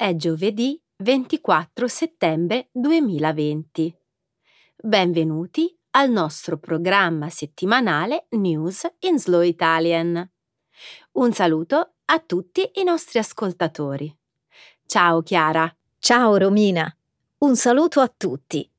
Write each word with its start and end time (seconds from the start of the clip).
È 0.00 0.14
giovedì 0.14 0.80
24 0.98 1.88
settembre 1.88 2.68
2020. 2.70 3.92
Benvenuti 4.76 5.76
al 5.90 6.08
nostro 6.08 6.56
programma 6.56 7.28
settimanale 7.30 8.26
News 8.30 8.88
in 9.00 9.18
Slow 9.18 9.42
Italian. 9.42 10.24
Un 11.14 11.32
saluto 11.32 11.94
a 12.04 12.20
tutti 12.20 12.70
i 12.74 12.84
nostri 12.84 13.18
ascoltatori. 13.18 14.16
Ciao 14.86 15.20
Chiara. 15.22 15.68
Ciao 15.98 16.36
Romina. 16.36 16.96
Un 17.38 17.56
saluto 17.56 17.98
a 17.98 18.06
tutti. 18.06 18.70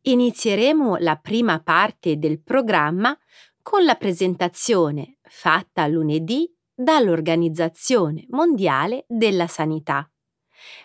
Inizieremo 0.00 0.96
la 0.96 1.14
prima 1.14 1.60
parte 1.60 2.18
del 2.18 2.40
programma 2.40 3.16
con 3.62 3.84
la 3.84 3.94
presentazione 3.94 5.18
fatta 5.22 5.86
lunedì 5.86 6.52
dall'Organizzazione 6.74 8.26
Mondiale 8.30 9.04
della 9.06 9.46
Sanità 9.46 10.08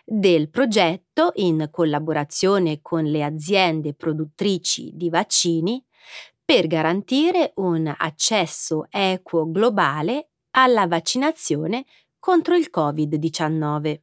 del 0.05 0.49
progetto 0.49 1.31
in 1.35 1.69
collaborazione 1.71 2.81
con 2.81 3.03
le 3.03 3.23
aziende 3.23 3.93
produttrici 3.93 4.91
di 4.93 5.09
vaccini 5.09 5.83
per 6.43 6.67
garantire 6.67 7.52
un 7.55 7.93
accesso 7.95 8.88
equo 8.89 9.52
globale 9.52 10.29
alla 10.52 10.88
vaccinazione 10.88 11.85
contro 12.17 12.55
il 12.55 12.69
Covid-19. 12.75 13.99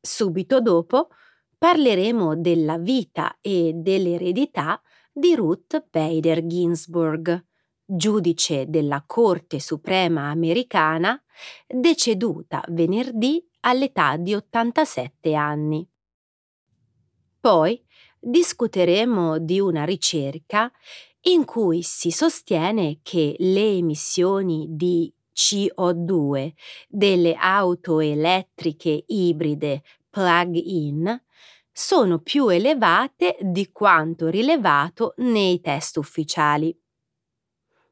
Subito 0.00 0.60
dopo 0.60 1.10
parleremo 1.56 2.34
della 2.34 2.76
vita 2.76 3.38
e 3.40 3.70
dell'eredità 3.72 4.82
di 5.12 5.36
Ruth 5.36 5.86
Bader 5.90 6.44
Ginsburg, 6.44 7.44
giudice 7.84 8.68
della 8.68 9.04
Corte 9.06 9.60
Suprema 9.60 10.30
americana, 10.30 11.22
deceduta 11.68 12.64
venerdì 12.70 13.46
all'età 13.62 14.16
di 14.16 14.34
87 14.34 15.34
anni. 15.34 15.86
Poi 17.40 17.84
discuteremo 18.18 19.38
di 19.38 19.58
una 19.58 19.84
ricerca 19.84 20.70
in 21.22 21.44
cui 21.44 21.82
si 21.82 22.10
sostiene 22.10 23.00
che 23.02 23.34
le 23.38 23.76
emissioni 23.76 24.66
di 24.70 25.12
CO2 25.34 26.52
delle 26.88 27.34
auto 27.34 28.00
elettriche 28.00 29.04
ibride 29.06 29.82
plug-in 30.10 31.20
sono 31.72 32.18
più 32.18 32.48
elevate 32.48 33.38
di 33.40 33.70
quanto 33.72 34.28
rilevato 34.28 35.14
nei 35.18 35.60
test 35.60 35.96
ufficiali. 35.96 36.76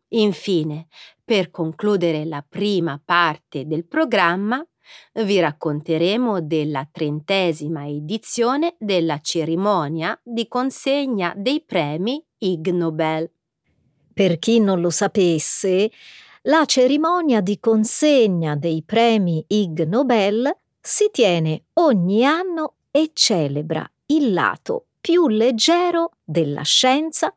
Infine, 0.09 0.89
per 1.25 1.51
concludere 1.51 2.25
la 2.25 2.45
prima 2.47 3.01
parte 3.03 3.67
del 3.67 3.87
programma, 3.87 4.65
vi 5.15 5.41
racconteremo 5.41 6.41
della 6.41 6.89
trentesima 6.91 7.87
edizione 7.87 8.77
della 8.79 9.21
cerimonia 9.21 10.19
di 10.23 10.49
consegna 10.49 11.33
dei 11.37 11.63
premi 11.65 12.25
Ig 12.39 12.69
Nobel. 12.69 13.31
Per 14.13 14.39
chi 14.39 14.61
non 14.61 14.81
lo 14.81 14.91
sapesse, 14.91 15.91
la 16.43 16.65
cerimonia 16.65 17.41
di 17.41 17.59
consegna 17.59 18.57
dei 18.57 18.83
premi 18.85 19.45
Ig 19.49 19.87
Nobel 19.87 20.51
si 20.81 21.11
tiene 21.13 21.65
ogni 21.75 22.25
anno 22.25 22.75
e 22.91 23.11
celebra 23.13 23.89
il 24.07 24.33
lato 24.33 24.87
più 25.01 25.29
leggero 25.29 26.13
della 26.25 26.63
scienza, 26.63 27.33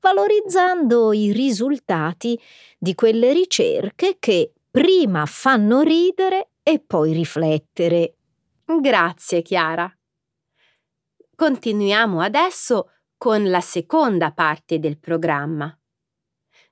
valorizzando 0.00 1.12
i 1.12 1.32
risultati 1.32 2.38
di 2.78 2.94
quelle 2.94 3.32
ricerche 3.32 4.16
che 4.18 4.52
prima 4.70 5.26
fanno 5.26 5.80
ridere 5.80 6.50
e 6.68 6.80
poi 6.80 7.14
riflettere. 7.14 8.18
Grazie 8.62 9.40
Chiara. 9.40 9.90
Continuiamo 11.34 12.20
adesso 12.20 12.90
con 13.16 13.48
la 13.48 13.62
seconda 13.62 14.32
parte 14.32 14.78
del 14.78 14.98
programma. 14.98 15.74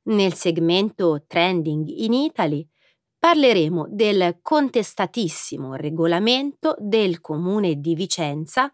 Nel 0.09 0.35
segmento 0.35 1.25
Trending 1.27 1.89
in 1.89 2.13
Italy 2.13 2.69
parleremo 3.19 3.87
del 3.89 4.41
contestatissimo 4.43 5.77
regolamento 5.77 6.77
del 6.79 7.23
Comune 7.23 7.81
di 7.81 7.95
Vicenza 7.95 8.71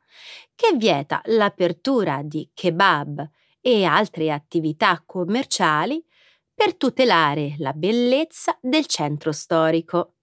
che 0.57 0.75
vieta 0.77 1.21
l'apertura 1.27 2.23
di 2.25 2.51
kebab 2.53 3.31
e 3.61 3.85
altre 3.85 4.33
attività 4.33 5.01
commerciali 5.07 6.05
per 6.53 6.75
tutelare 6.75 7.55
la 7.59 7.73
bellezza 7.73 8.59
del 8.61 8.87
centro 8.87 9.31
storico. 9.31 10.17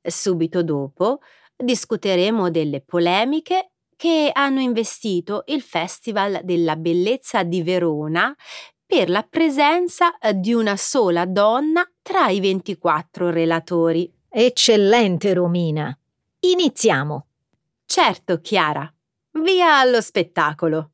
Subito 0.00 0.62
dopo 0.62 1.20
discuteremo 1.56 2.50
delle 2.50 2.80
polemiche 2.80 3.72
che 3.96 4.30
hanno 4.32 4.60
investito 4.60 5.42
il 5.46 5.60
Festival 5.60 6.40
della 6.44 6.76
Bellezza 6.76 7.42
di 7.42 7.62
Verona 7.62 8.34
per 8.86 9.10
la 9.10 9.26
presenza 9.28 10.16
di 10.34 10.52
una 10.54 10.76
sola 10.76 11.26
donna 11.26 11.84
tra 12.00 12.28
i 12.28 12.40
24 12.40 13.30
relatori. 13.30 14.10
Eccellente, 14.28 15.34
Romina. 15.34 15.96
Iniziamo. 16.40 17.26
Certo, 17.84 18.40
Chiara. 18.40 18.90
Via 19.32 19.80
allo 19.80 20.00
spettacolo. 20.00 20.92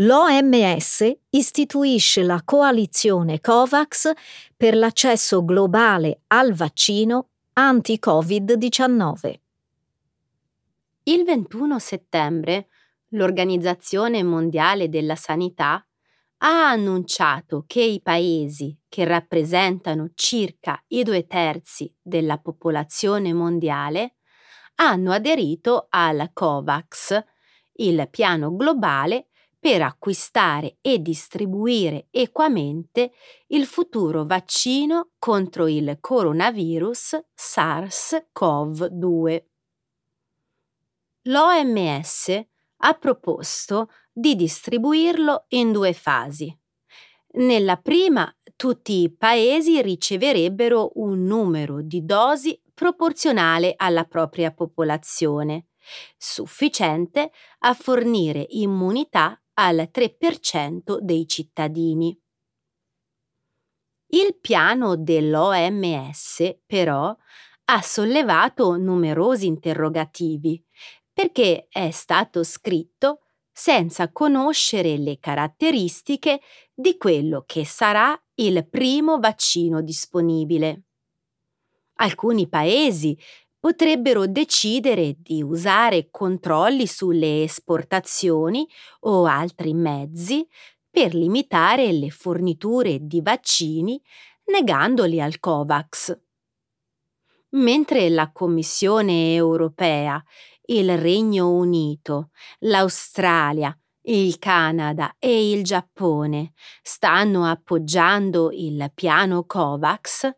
L'OMS 0.00 1.12
istituisce 1.30 2.22
la 2.22 2.42
coalizione 2.44 3.40
COVAX 3.40 4.12
per 4.56 4.76
l'accesso 4.76 5.44
globale 5.44 6.20
al 6.28 6.52
vaccino 6.52 7.30
anti-Covid-19. 7.54 9.34
Il 11.02 11.24
21 11.24 11.78
settembre 11.80 12.68
l'Organizzazione 13.08 14.22
Mondiale 14.22 14.88
della 14.88 15.16
Sanità 15.16 15.84
ha 16.40 16.68
annunciato 16.70 17.64
che 17.66 17.82
i 17.82 18.00
paesi 18.00 18.78
che 18.88 19.04
rappresentano 19.04 20.10
circa 20.14 20.80
i 20.88 21.02
due 21.02 21.26
terzi 21.26 21.92
della 22.00 22.38
popolazione 22.38 23.32
mondiale 23.32 24.14
hanno 24.76 25.10
aderito 25.10 25.88
al 25.90 26.30
COVAX, 26.32 27.20
il 27.78 28.06
piano 28.08 28.54
globale 28.54 29.30
per 29.60 29.82
acquistare 29.82 30.78
e 30.80 31.00
distribuire 31.00 32.06
equamente 32.10 33.12
il 33.48 33.66
futuro 33.66 34.24
vaccino 34.24 35.10
contro 35.18 35.66
il 35.66 35.98
coronavirus 36.00 37.18
SARS-CoV-2. 37.34 39.44
L'OMS 41.22 42.46
ha 42.76 42.94
proposto 42.94 43.90
di 44.12 44.36
distribuirlo 44.36 45.46
in 45.48 45.72
due 45.72 45.92
fasi. 45.92 46.56
Nella 47.30 47.76
prima 47.76 48.32
tutti 48.56 49.02
i 49.02 49.12
paesi 49.12 49.82
riceverebbero 49.82 50.92
un 50.94 51.24
numero 51.24 51.82
di 51.82 52.04
dosi 52.04 52.58
proporzionale 52.72 53.74
alla 53.76 54.04
propria 54.04 54.52
popolazione, 54.52 55.66
sufficiente 56.16 57.32
a 57.60 57.74
fornire 57.74 58.46
immunità 58.50 59.40
al 59.58 59.88
3% 59.90 60.98
dei 61.00 61.26
cittadini. 61.26 62.16
Il 64.10 64.38
piano 64.40 64.96
dell'OMS, 64.96 66.60
però, 66.64 67.14
ha 67.70 67.82
sollevato 67.82 68.76
numerosi 68.76 69.46
interrogativi 69.46 70.64
perché 71.12 71.66
è 71.68 71.90
stato 71.90 72.44
scritto 72.44 73.22
senza 73.52 74.10
conoscere 74.12 74.96
le 74.96 75.18
caratteristiche 75.18 76.40
di 76.72 76.96
quello 76.96 77.42
che 77.44 77.66
sarà 77.66 78.16
il 78.36 78.66
primo 78.68 79.18
vaccino 79.18 79.82
disponibile. 79.82 80.84
Alcuni 81.96 82.48
paesi 82.48 83.18
potrebbero 83.58 84.26
decidere 84.26 85.16
di 85.18 85.42
usare 85.42 86.08
controlli 86.10 86.86
sulle 86.86 87.42
esportazioni 87.42 88.66
o 89.00 89.24
altri 89.26 89.74
mezzi 89.74 90.46
per 90.90 91.14
limitare 91.14 91.92
le 91.92 92.10
forniture 92.10 92.98
di 93.00 93.20
vaccini 93.20 94.00
negandoli 94.46 95.20
al 95.20 95.38
COVAX. 95.38 96.18
Mentre 97.50 98.08
la 98.10 98.30
Commissione 98.30 99.34
europea, 99.34 100.22
il 100.66 100.98
Regno 100.98 101.50
Unito, 101.50 102.30
l'Australia, 102.60 103.76
il 104.02 104.38
Canada 104.38 105.16
e 105.18 105.50
il 105.50 105.64
Giappone 105.64 106.52
stanno 106.82 107.46
appoggiando 107.46 108.50
il 108.52 108.90
piano 108.94 109.44
COVAX, 109.44 110.30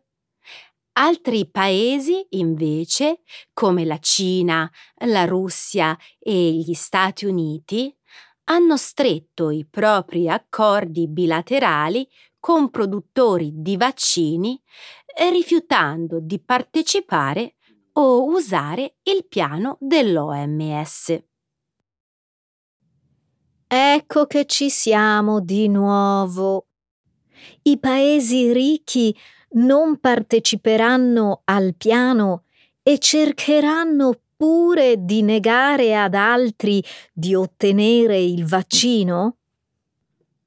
Altri 0.93 1.49
paesi, 1.49 2.25
invece, 2.31 3.21
come 3.53 3.85
la 3.85 3.97
Cina, 3.99 4.69
la 5.05 5.25
Russia 5.25 5.97
e 6.19 6.51
gli 6.51 6.73
Stati 6.73 7.25
Uniti, 7.25 7.95
hanno 8.45 8.75
stretto 8.75 9.51
i 9.51 9.65
propri 9.65 10.27
accordi 10.27 11.07
bilaterali 11.07 12.07
con 12.39 12.69
produttori 12.69 13.51
di 13.53 13.77
vaccini 13.77 14.61
rifiutando 15.31 16.19
di 16.19 16.39
partecipare 16.41 17.55
o 17.93 18.25
usare 18.25 18.95
il 19.03 19.25
piano 19.27 19.77
dell'OMS. 19.79 21.23
Ecco 23.67 24.25
che 24.25 24.45
ci 24.45 24.69
siamo 24.69 25.39
di 25.39 25.69
nuovo. 25.69 26.67
I 27.63 27.79
paesi 27.79 28.51
ricchi 28.51 29.15
non 29.53 29.99
parteciperanno 29.99 31.41
al 31.45 31.75
piano 31.75 32.43
e 32.83 32.97
cercheranno 32.99 34.19
pure 34.35 34.95
di 35.03 35.21
negare 35.21 35.95
ad 35.95 36.15
altri 36.15 36.83
di 37.13 37.35
ottenere 37.35 38.19
il 38.19 38.45
vaccino? 38.45 39.37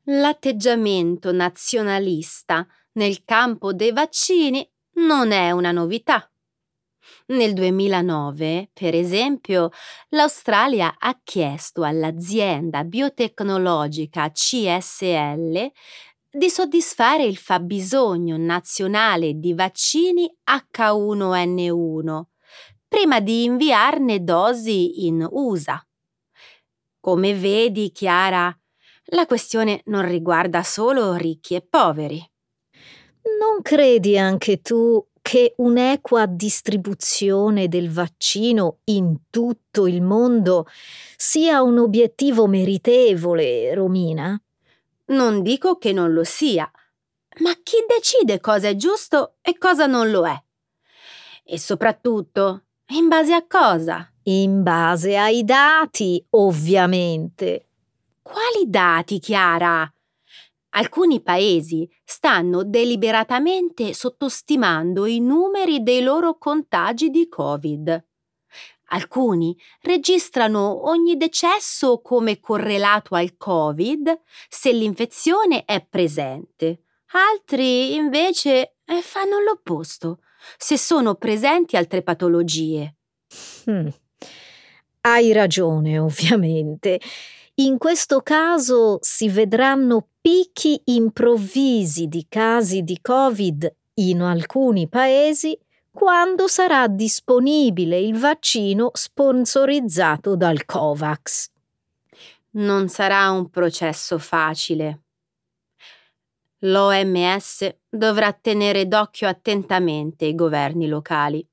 L'atteggiamento 0.05 1.33
nazionalista 1.33 2.67
nel 2.93 3.25
campo 3.25 3.73
dei 3.73 3.93
vaccini 3.93 4.69
non 4.95 5.31
è 5.31 5.51
una 5.51 5.71
novità. 5.71 6.29
Nel 7.27 7.55
2009, 7.55 8.71
per 8.73 8.95
esempio, 8.95 9.71
l'Australia 10.11 10.97
ha 10.99 11.19
chiesto 11.23 11.83
all'azienda 11.83 12.85
biotecnologica 12.85 14.31
CSL 14.31 15.73
di 16.37 16.51
soddisfare 16.51 17.25
il 17.25 17.37
fabbisogno 17.37 18.37
nazionale 18.37 19.39
di 19.39 19.55
vaccini 19.55 20.29
H1N1 20.51 22.23
prima 22.89 23.21
di 23.21 23.45
inviarne 23.45 24.25
dosi 24.25 25.07
in 25.07 25.25
USA. 25.31 25.81
Come 26.99 27.35
vedi, 27.35 27.93
Chiara, 27.93 28.57
la 29.07 29.27
questione 29.27 29.83
non 29.87 30.07
riguarda 30.09 30.65
solo 30.65 31.15
ricchi 31.15 31.55
e 31.55 31.61
poveri. 31.61 32.17
Non 33.39 33.63
credi 33.63 34.19
anche 34.19 34.61
tu 34.61 35.07
che 35.23 35.55
un'equa 35.57 36.27
distribuzione 36.27 37.69
del 37.69 37.91
vaccino 37.91 38.79
in 38.85 39.23
tutto 39.31 39.87
il 39.87 40.03
mondo 40.03 40.67
sia 41.17 41.63
un 41.63 41.79
obiettivo 41.79 42.47
meritevole, 42.47 43.73
Romina? 43.73 44.44
Non 45.07 45.43
dico 45.43 45.77
che 45.77 45.93
non 45.93 46.13
lo 46.13 46.25
sia, 46.25 46.71
ma 47.41 47.53
chi 47.63 47.85
decide 47.87 48.41
cosa 48.41 48.69
è 48.69 48.77
giusto 48.77 49.37
e 49.43 49.59
cosa 49.59 49.87
non 49.87 50.11
lo 50.11 50.27
è? 50.27 50.43
E 51.45 51.59
soprattutto, 51.59 52.65
in 52.89 53.09
base 53.09 53.35
a 53.35 53.47
cosa? 53.47 54.11
In 54.25 54.63
base 54.63 55.17
ai 55.17 55.45
dati, 55.45 56.25
ovviamente. 56.31 57.69
Quali 58.23 58.65
dati, 58.67 59.19
Chiara? 59.19 59.93
Alcuni 60.71 61.21
paesi 61.21 61.89
stanno 62.03 62.65
deliberatamente 62.65 63.93
sottostimando 63.93 65.05
i 65.05 65.21
numeri 65.21 65.83
dei 65.83 66.03
loro 66.03 66.39
contagi 66.39 67.11
di 67.11 67.29
Covid. 67.29 68.05
Alcuni 68.95 69.57
registrano 69.83 70.89
ogni 70.89 71.17
decesso 71.17 72.01
come 72.01 72.39
correlato 72.39 73.17
al 73.17 73.37
Covid 73.37 74.21
se 74.49 74.73
l'infezione 74.73 75.65
è 75.65 75.85
presente. 75.85 76.83
Altri 77.11 77.95
invece 77.95 78.77
eh, 78.85 79.03
fanno 79.03 79.41
l'opposto 79.41 80.21
se 80.57 80.79
sono 80.79 81.17
presenti 81.17 81.77
altre 81.77 82.03
patologie. 82.03 82.95
Hmm. 83.69 83.89
Hai 85.01 85.33
ragione, 85.33 85.99
ovviamente. 86.01 87.01
In 87.57 87.79
questo 87.79 88.21
caso 88.21 88.99
si 89.01 89.29
vedranno 89.29 90.09
picchi 90.21 90.81
improvvisi 90.85 92.07
di 92.07 92.27
casi 92.29 92.83
di 92.83 93.01
Covid 93.01 93.75
in 93.95 94.21
alcuni 94.21 94.89
paesi 94.89 95.59
quando 95.95 96.49
sarà 96.49 96.89
disponibile 96.89 97.99
il 98.01 98.19
vaccino 98.19 98.91
sponsorizzato 98.93 100.35
dal 100.35 100.65
COVAX. 100.65 101.51
Non 102.57 102.89
sarà 102.89 103.31
un 103.31 103.49
processo 103.49 104.19
facile. 104.19 105.03
L'OMS 106.65 107.77
dovrà 107.89 108.33
tenere 108.33 108.89
d'occhio 108.89 109.29
attentamente 109.29 110.25
i 110.25 110.35
governi 110.35 110.89
locali. 110.89 111.47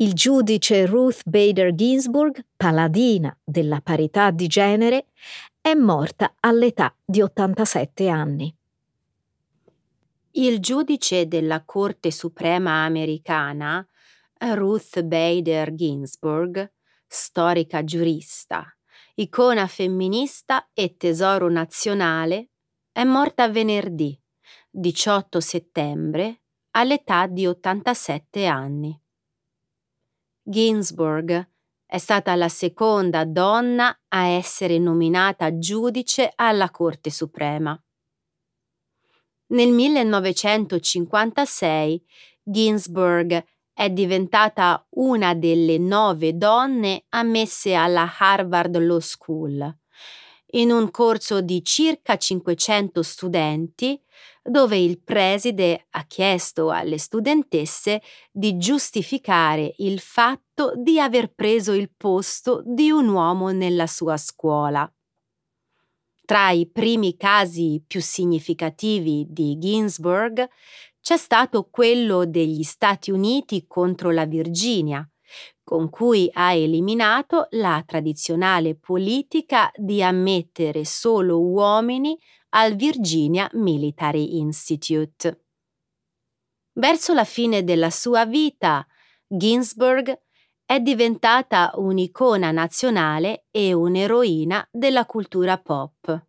il 0.00 0.12
giudice 0.12 0.86
Ruth 0.86 1.22
Bader 1.24 1.74
Ginsburg, 1.74 2.44
paladina 2.56 3.36
della 3.42 3.80
parità 3.80 4.30
di 4.30 4.46
genere, 4.46 5.06
è 5.60 5.74
morta 5.74 6.34
all'età 6.38 6.94
di 7.04 7.20
87 7.20 8.08
anni. 8.08 8.57
Il 10.32 10.60
giudice 10.60 11.26
della 11.26 11.64
Corte 11.64 12.10
Suprema 12.10 12.84
americana, 12.84 13.84
Ruth 14.40 15.02
Bader 15.02 15.74
Ginsburg, 15.74 16.70
storica 17.06 17.82
giurista, 17.82 18.64
icona 19.14 19.66
femminista 19.66 20.68
e 20.74 20.96
tesoro 20.98 21.48
nazionale, 21.48 22.50
è 22.92 23.04
morta 23.04 23.48
venerdì, 23.48 24.20
18 24.68 25.40
settembre, 25.40 26.42
all'età 26.72 27.26
di 27.26 27.46
87 27.46 28.46
anni. 28.46 29.00
Ginsburg 30.42 31.48
è 31.86 31.98
stata 31.98 32.34
la 32.34 32.50
seconda 32.50 33.24
donna 33.24 33.98
a 34.08 34.26
essere 34.26 34.78
nominata 34.78 35.58
giudice 35.58 36.30
alla 36.34 36.70
Corte 36.70 37.10
Suprema. 37.10 37.80
Nel 39.50 39.70
1956 39.70 42.04
Ginsburg 42.42 43.42
è 43.72 43.88
diventata 43.88 44.86
una 44.90 45.32
delle 45.34 45.78
nove 45.78 46.36
donne 46.36 47.06
ammesse 47.08 47.72
alla 47.72 48.14
Harvard 48.18 48.76
Law 48.76 48.98
School, 48.98 49.74
in 50.52 50.70
un 50.70 50.90
corso 50.90 51.40
di 51.40 51.64
circa 51.64 52.18
500 52.18 53.02
studenti 53.02 53.98
dove 54.42 54.76
il 54.76 55.00
preside 55.02 55.86
ha 55.90 56.04
chiesto 56.04 56.70
alle 56.70 56.98
studentesse 56.98 58.02
di 58.30 58.58
giustificare 58.58 59.72
il 59.78 59.98
fatto 60.00 60.74
di 60.76 61.00
aver 61.00 61.32
preso 61.32 61.72
il 61.72 61.90
posto 61.96 62.62
di 62.66 62.90
un 62.90 63.08
uomo 63.08 63.50
nella 63.50 63.86
sua 63.86 64.18
scuola. 64.18 64.86
Tra 66.28 66.50
i 66.50 66.66
primi 66.66 67.16
casi 67.16 67.82
più 67.86 68.02
significativi 68.02 69.24
di 69.30 69.56
Ginsburg 69.56 70.46
c'è 71.00 71.16
stato 71.16 71.70
quello 71.70 72.26
degli 72.26 72.64
Stati 72.64 73.10
Uniti 73.10 73.64
contro 73.66 74.10
la 74.10 74.26
Virginia, 74.26 75.08
con 75.64 75.88
cui 75.88 76.28
ha 76.34 76.52
eliminato 76.52 77.46
la 77.52 77.82
tradizionale 77.86 78.74
politica 78.74 79.72
di 79.74 80.02
ammettere 80.02 80.84
solo 80.84 81.40
uomini 81.40 82.14
al 82.50 82.76
Virginia 82.76 83.48
Military 83.54 84.36
Institute. 84.36 85.46
Verso 86.74 87.14
la 87.14 87.24
fine 87.24 87.64
della 87.64 87.88
sua 87.88 88.26
vita, 88.26 88.86
Ginsburg 89.26 90.14
è 90.70 90.80
diventata 90.80 91.70
un'icona 91.76 92.50
nazionale 92.50 93.46
e 93.50 93.72
un'eroina 93.72 94.68
della 94.70 95.06
cultura 95.06 95.56
pop. 95.56 96.26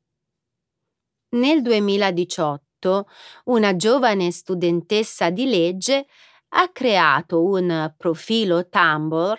Nel 1.31 1.62
2018 1.62 3.10
una 3.46 3.75
giovane 3.75 4.31
studentessa 4.31 5.29
di 5.29 5.46
legge 5.46 6.08
ha 6.53 6.69
creato 6.69 7.43
un 7.43 7.93
profilo 7.98 8.65
Tumblr 8.69 9.38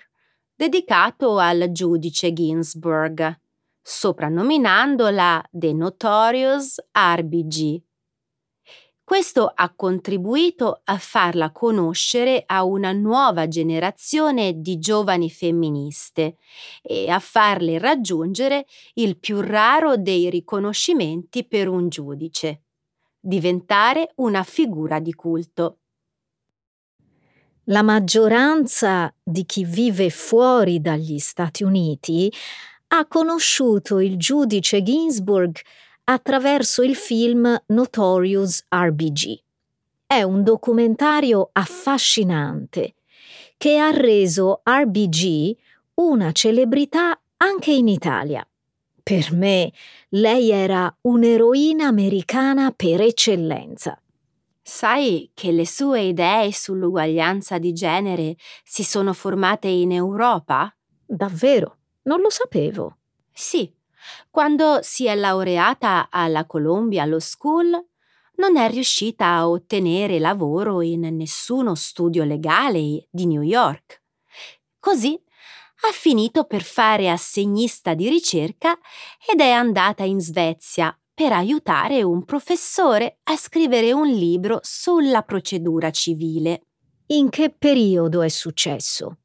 dedicato 0.54 1.38
al 1.38 1.72
giudice 1.72 2.34
Ginsburg 2.34 3.40
soprannominandola 3.80 5.42
The 5.50 5.72
Notorious 5.72 6.76
RBG. 6.92 7.89
Questo 9.10 9.50
ha 9.52 9.74
contribuito 9.74 10.82
a 10.84 10.96
farla 10.96 11.50
conoscere 11.50 12.44
a 12.46 12.62
una 12.62 12.92
nuova 12.92 13.48
generazione 13.48 14.60
di 14.60 14.78
giovani 14.78 15.28
femministe 15.28 16.36
e 16.80 17.10
a 17.10 17.18
farle 17.18 17.80
raggiungere 17.80 18.66
il 18.94 19.18
più 19.18 19.40
raro 19.40 19.96
dei 19.96 20.30
riconoscimenti 20.30 21.44
per 21.44 21.66
un 21.66 21.88
giudice, 21.88 22.62
diventare 23.18 24.12
una 24.18 24.44
figura 24.44 25.00
di 25.00 25.12
culto. 25.12 25.78
La 27.64 27.82
maggioranza 27.82 29.12
di 29.20 29.44
chi 29.44 29.64
vive 29.64 30.08
fuori 30.10 30.80
dagli 30.80 31.18
Stati 31.18 31.64
Uniti 31.64 32.32
ha 32.92 33.04
conosciuto 33.08 33.98
il 33.98 34.16
giudice 34.16 34.84
Ginsburg 34.84 35.58
attraverso 36.10 36.82
il 36.82 36.96
film 36.96 37.56
Notorious 37.66 38.64
RBG. 38.68 39.40
È 40.06 40.22
un 40.22 40.42
documentario 40.42 41.50
affascinante 41.52 42.94
che 43.56 43.78
ha 43.78 43.90
reso 43.90 44.62
RBG 44.64 45.56
una 45.94 46.32
celebrità 46.32 47.16
anche 47.36 47.70
in 47.70 47.86
Italia. 47.86 48.44
Per 49.04 49.32
me 49.34 49.70
lei 50.08 50.50
era 50.50 50.92
un'eroina 51.02 51.86
americana 51.86 52.72
per 52.72 53.02
eccellenza. 53.02 53.96
Sai 54.62 55.30
che 55.32 55.52
le 55.52 55.66
sue 55.66 56.00
idee 56.00 56.52
sull'uguaglianza 56.52 57.58
di 57.58 57.72
genere 57.72 58.34
si 58.64 58.82
sono 58.82 59.12
formate 59.12 59.68
in 59.68 59.92
Europa? 59.92 60.74
Davvero? 61.06 61.76
Non 62.02 62.20
lo 62.20 62.30
sapevo. 62.30 62.96
Sì, 63.32 63.72
quando 64.30 64.78
si 64.82 65.06
è 65.06 65.14
laureata 65.14 66.08
alla 66.10 66.46
Columbia 66.46 67.04
Law 67.04 67.18
School 67.18 67.88
non 68.36 68.56
è 68.56 68.70
riuscita 68.70 69.26
a 69.26 69.48
ottenere 69.48 70.18
lavoro 70.18 70.80
in 70.80 71.14
nessuno 71.14 71.74
studio 71.74 72.24
legale 72.24 73.06
di 73.10 73.26
New 73.26 73.42
York. 73.42 74.02
Così 74.78 75.20
ha 75.82 75.92
finito 75.92 76.44
per 76.44 76.62
fare 76.62 77.10
assegnista 77.10 77.94
di 77.94 78.08
ricerca 78.08 78.78
ed 79.30 79.40
è 79.40 79.50
andata 79.50 80.04
in 80.04 80.20
Svezia 80.20 80.94
per 81.12 81.32
aiutare 81.32 82.02
un 82.02 82.24
professore 82.24 83.18
a 83.24 83.36
scrivere 83.36 83.92
un 83.92 84.08
libro 84.08 84.60
sulla 84.62 85.22
procedura 85.22 85.90
civile. 85.90 86.62
In 87.08 87.28
che 87.28 87.50
periodo 87.50 88.22
è 88.22 88.28
successo? 88.28 89.18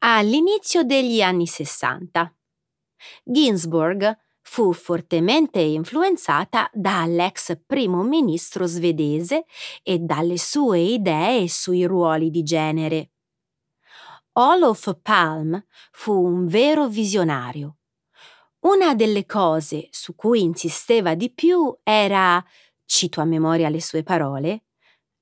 All'inizio 0.00 0.82
degli 0.82 1.22
anni 1.22 1.46
Sessanta. 1.46 2.34
Ginsburg 3.24 4.16
fu 4.42 4.72
fortemente 4.72 5.60
influenzata 5.60 6.68
dall'ex 6.72 7.60
primo 7.66 8.02
ministro 8.02 8.66
svedese 8.66 9.44
e 9.82 9.98
dalle 9.98 10.38
sue 10.38 10.80
idee 10.80 11.48
sui 11.48 11.84
ruoli 11.84 12.30
di 12.30 12.42
genere. 12.42 13.10
Olof 14.32 14.98
Palm 15.02 15.62
fu 15.92 16.12
un 16.12 16.46
vero 16.46 16.88
visionario. 16.88 17.76
Una 18.60 18.94
delle 18.94 19.26
cose 19.26 19.88
su 19.90 20.14
cui 20.14 20.42
insisteva 20.42 21.14
di 21.14 21.32
più 21.32 21.76
era, 21.82 22.44
cito 22.84 23.20
a 23.20 23.24
memoria 23.24 23.68
le 23.68 23.80
sue 23.80 24.02
parole, 24.02 24.64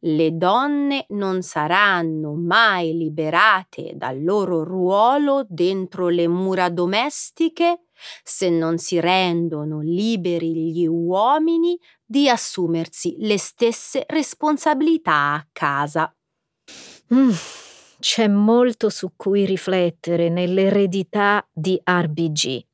le 0.02 0.36
donne 0.36 1.06
non 1.10 1.42
saranno 1.42 2.34
mai 2.34 2.96
liberate 2.96 3.92
dal 3.94 4.22
loro 4.22 4.62
ruolo 4.62 5.44
dentro 5.48 6.08
le 6.08 6.28
mura 6.28 6.68
domestiche 6.68 7.80
se 8.22 8.48
non 8.48 8.78
si 8.78 9.00
rendono 9.00 9.80
liberi 9.80 10.72
gli 10.72 10.86
uomini 10.86 11.78
di 12.04 12.28
assumersi 12.28 13.16
le 13.18 13.38
stesse 13.38 14.04
responsabilità 14.06 15.32
a 15.34 15.46
casa. 15.52 16.14
Mm, 17.12 17.30
c'è 17.98 18.28
molto 18.28 18.90
su 18.90 19.12
cui 19.16 19.44
riflettere 19.44 20.28
nell'eredità 20.28 21.46
di 21.52 21.80
RBG. 21.82 22.66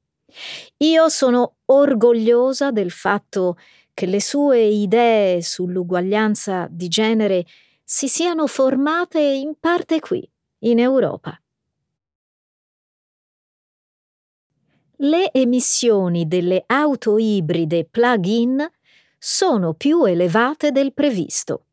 Io 0.78 1.08
sono 1.08 1.56
orgogliosa 1.66 2.70
del 2.70 2.90
fatto 2.90 3.54
che 3.54 3.83
che 3.94 4.06
le 4.06 4.20
sue 4.20 4.60
idee 4.60 5.40
sull'uguaglianza 5.40 6.66
di 6.68 6.88
genere 6.88 7.46
si 7.82 8.08
siano 8.08 8.46
formate 8.46 9.20
in 9.20 9.54
parte 9.58 10.00
qui, 10.00 10.28
in 10.60 10.80
Europa. 10.80 11.38
Le 14.98 15.32
emissioni 15.32 16.26
delle 16.26 16.64
auto 16.66 17.18
ibride 17.18 17.84
plug-in 17.84 18.66
sono 19.18 19.74
più 19.74 20.04
elevate 20.04 20.72
del 20.72 20.92
previsto. 20.92 21.66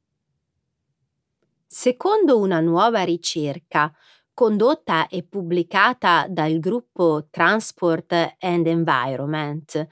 Secondo 1.65 2.39
una 2.39 2.59
nuova 2.59 3.03
ricerca 3.03 3.91
condotta 4.33 5.07
e 5.07 5.23
pubblicata 5.23 6.25
dal 6.27 6.59
gruppo 6.59 7.27
Transport 7.29 8.35
and 8.39 8.67
Environment, 8.67 9.87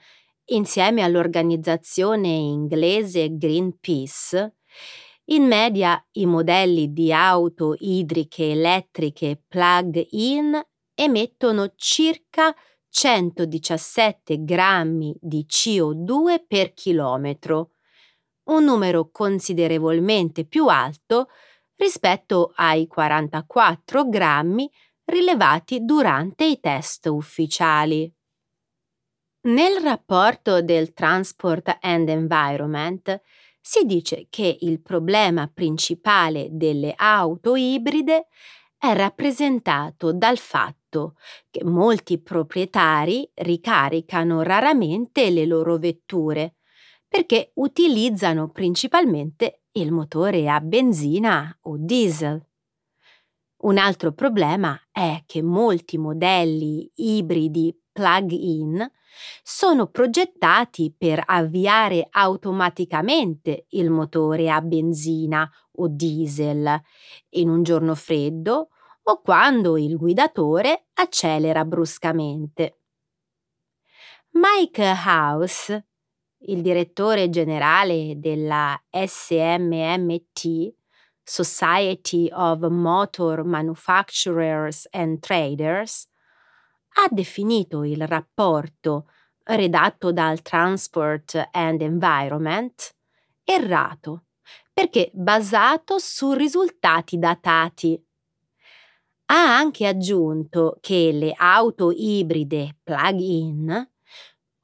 insieme 0.50 1.02
all'organizzazione 1.02 2.28
inglese 2.28 3.36
Greenpeace, 3.36 4.56
in 5.30 5.46
media 5.46 6.04
i 6.12 6.26
modelli 6.26 6.92
di 6.92 7.12
auto 7.12 7.74
idriche 7.78 8.50
elettriche 8.50 9.42
plug-in 9.46 10.60
emettono 10.94 11.72
circa 11.76 12.54
117 12.88 14.42
grammi 14.42 15.16
di 15.20 15.46
CO2 15.48 16.44
per 16.46 16.74
chilometro, 16.74 17.72
un 18.50 18.64
numero 18.64 19.10
considerevolmente 19.10 20.44
più 20.44 20.66
alto 20.66 21.28
rispetto 21.76 22.52
ai 22.56 22.88
44 22.88 24.08
grammi 24.08 24.68
rilevati 25.04 25.84
durante 25.84 26.44
i 26.44 26.58
test 26.58 27.06
ufficiali. 27.06 28.12
Nel 29.42 29.80
rapporto 29.80 30.60
del 30.60 30.92
Transport 30.92 31.78
and 31.80 32.10
Environment 32.10 33.22
si 33.58 33.86
dice 33.86 34.26
che 34.28 34.58
il 34.60 34.82
problema 34.82 35.48
principale 35.48 36.48
delle 36.50 36.92
auto 36.94 37.56
ibride 37.56 38.26
è 38.76 38.92
rappresentato 38.92 40.12
dal 40.12 40.36
fatto 40.36 41.14
che 41.50 41.64
molti 41.64 42.18
proprietari 42.20 43.30
ricaricano 43.36 44.42
raramente 44.42 45.30
le 45.30 45.46
loro 45.46 45.78
vetture 45.78 46.56
perché 47.08 47.52
utilizzano 47.54 48.50
principalmente 48.50 49.62
il 49.72 49.90
motore 49.90 50.50
a 50.50 50.60
benzina 50.60 51.56
o 51.62 51.76
diesel. 51.78 52.46
Un 53.62 53.78
altro 53.78 54.12
problema 54.12 54.78
è 54.92 55.22
che 55.24 55.40
molti 55.40 55.96
modelli 55.96 56.90
ibridi 56.96 57.74
plug-in 57.90 58.86
sono 59.42 59.86
progettati 59.88 60.94
per 60.96 61.22
avviare 61.24 62.06
automaticamente 62.10 63.66
il 63.70 63.90
motore 63.90 64.50
a 64.50 64.60
benzina 64.60 65.50
o 65.76 65.88
diesel 65.88 66.80
in 67.30 67.48
un 67.48 67.62
giorno 67.62 67.94
freddo 67.94 68.68
o 69.02 69.20
quando 69.22 69.76
il 69.76 69.96
guidatore 69.96 70.86
accelera 70.94 71.64
bruscamente. 71.64 72.76
Mike 74.32 74.94
House, 75.04 75.86
il 76.44 76.62
direttore 76.62 77.28
generale 77.28 78.14
della 78.18 78.80
SMMT, 78.90 80.74
Society 81.24 82.28
of 82.32 82.60
Motor 82.68 83.44
Manufacturers 83.44 84.86
and 84.90 85.20
Traders, 85.20 86.09
ha 86.94 87.08
definito 87.10 87.84
il 87.84 88.06
rapporto 88.06 89.06
redatto 89.44 90.12
dal 90.12 90.42
Transport 90.42 91.48
and 91.52 91.80
Environment 91.80 92.94
errato 93.44 94.24
perché 94.72 95.10
basato 95.12 95.98
su 95.98 96.32
risultati 96.32 97.18
datati. 97.18 98.02
Ha 99.26 99.56
anche 99.56 99.86
aggiunto 99.86 100.78
che 100.80 101.10
le 101.12 101.32
auto 101.36 101.92
ibride 101.94 102.78
plug-in 102.82 103.88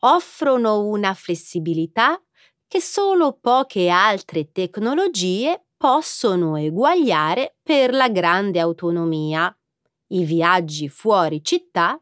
offrono 0.00 0.80
una 0.87 1.14
flessibilità 1.14 2.21
che 2.66 2.80
solo 2.80 3.38
poche 3.40 3.88
altre 3.88 4.50
tecnologie 4.50 5.66
possono 5.76 6.56
eguagliare 6.56 7.56
per 7.62 7.92
la 7.92 8.09
grande 8.09 8.59
autonomia, 8.59 9.56
i 10.09 10.25
viaggi 10.25 10.88
fuori 10.88 11.45
città 11.45 12.00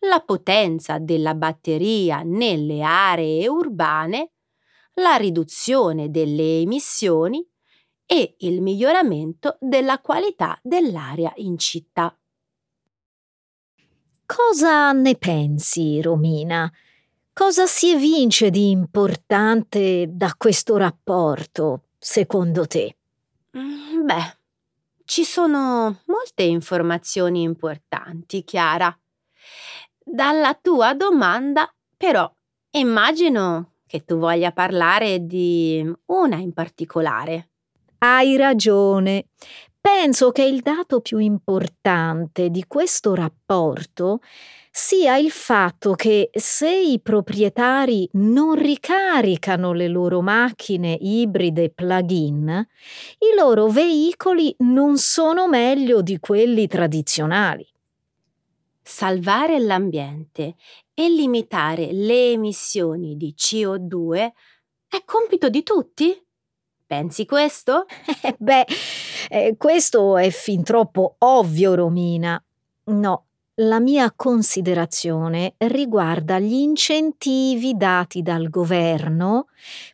la 0.00 0.20
potenza 0.20 0.98
della 0.98 1.34
batteria 1.34 2.22
nelle 2.22 2.82
aree 2.82 3.48
urbane, 3.48 4.32
la 4.94 5.16
riduzione 5.16 6.10
delle 6.10 6.60
emissioni 6.60 7.46
e 8.06 8.36
il 8.38 8.62
miglioramento 8.62 9.56
della 9.60 10.00
qualità 10.00 10.58
dell'aria 10.62 11.32
in 11.36 11.58
città. 11.58 12.16
Cosa 14.24 14.92
ne 14.92 15.14
pensi, 15.16 16.00
Romina? 16.02 16.70
Cosa 17.32 17.66
si 17.66 17.92
evince 17.92 18.50
di 18.50 18.70
importante 18.70 20.06
da 20.10 20.34
questo 20.36 20.76
rapporto, 20.76 21.84
secondo 21.98 22.66
te? 22.66 22.96
Mm, 23.56 24.04
beh, 24.04 24.36
ci 25.04 25.24
sono 25.24 26.02
molte 26.06 26.42
informazioni 26.42 27.42
importanti, 27.42 28.44
Chiara. 28.44 28.94
Dalla 30.10 30.58
tua 30.58 30.94
domanda, 30.94 31.70
però, 31.94 32.32
immagino 32.70 33.72
che 33.86 34.06
tu 34.06 34.16
voglia 34.16 34.52
parlare 34.52 35.26
di 35.26 35.86
una 36.06 36.36
in 36.36 36.54
particolare. 36.54 37.50
Hai 37.98 38.38
ragione. 38.38 39.26
Penso 39.78 40.30
che 40.30 40.44
il 40.44 40.62
dato 40.62 41.00
più 41.00 41.18
importante 41.18 42.48
di 42.48 42.64
questo 42.66 43.14
rapporto 43.14 44.20
sia 44.70 45.18
il 45.18 45.30
fatto 45.30 45.92
che 45.92 46.30
se 46.32 46.74
i 46.74 47.00
proprietari 47.00 48.08
non 48.12 48.54
ricaricano 48.54 49.74
le 49.74 49.88
loro 49.88 50.22
macchine 50.22 50.96
ibride 50.98 51.68
plug-in, 51.68 52.66
i 53.18 53.36
loro 53.36 53.66
veicoli 53.66 54.54
non 54.60 54.96
sono 54.96 55.48
meglio 55.48 56.00
di 56.00 56.18
quelli 56.18 56.66
tradizionali 56.66 57.66
salvare 58.88 59.58
l'ambiente 59.58 60.54
e 60.94 61.10
limitare 61.10 61.92
le 61.92 62.30
emissioni 62.30 63.18
di 63.18 63.34
CO2 63.36 64.32
è 64.88 65.02
compito 65.04 65.50
di 65.50 65.62
tutti? 65.62 66.18
Pensi 66.86 67.26
questo? 67.26 67.84
Eh, 68.22 68.34
beh, 68.40 68.66
eh, 69.28 69.54
questo 69.58 70.16
è 70.16 70.30
fin 70.30 70.62
troppo 70.62 71.16
ovvio, 71.18 71.74
Romina. 71.74 72.42
No, 72.84 73.26
la 73.56 73.78
mia 73.78 74.10
considerazione 74.16 75.54
riguarda 75.58 76.38
gli 76.38 76.54
incentivi 76.54 77.76
dati 77.76 78.22
dal 78.22 78.48
governo 78.48 79.48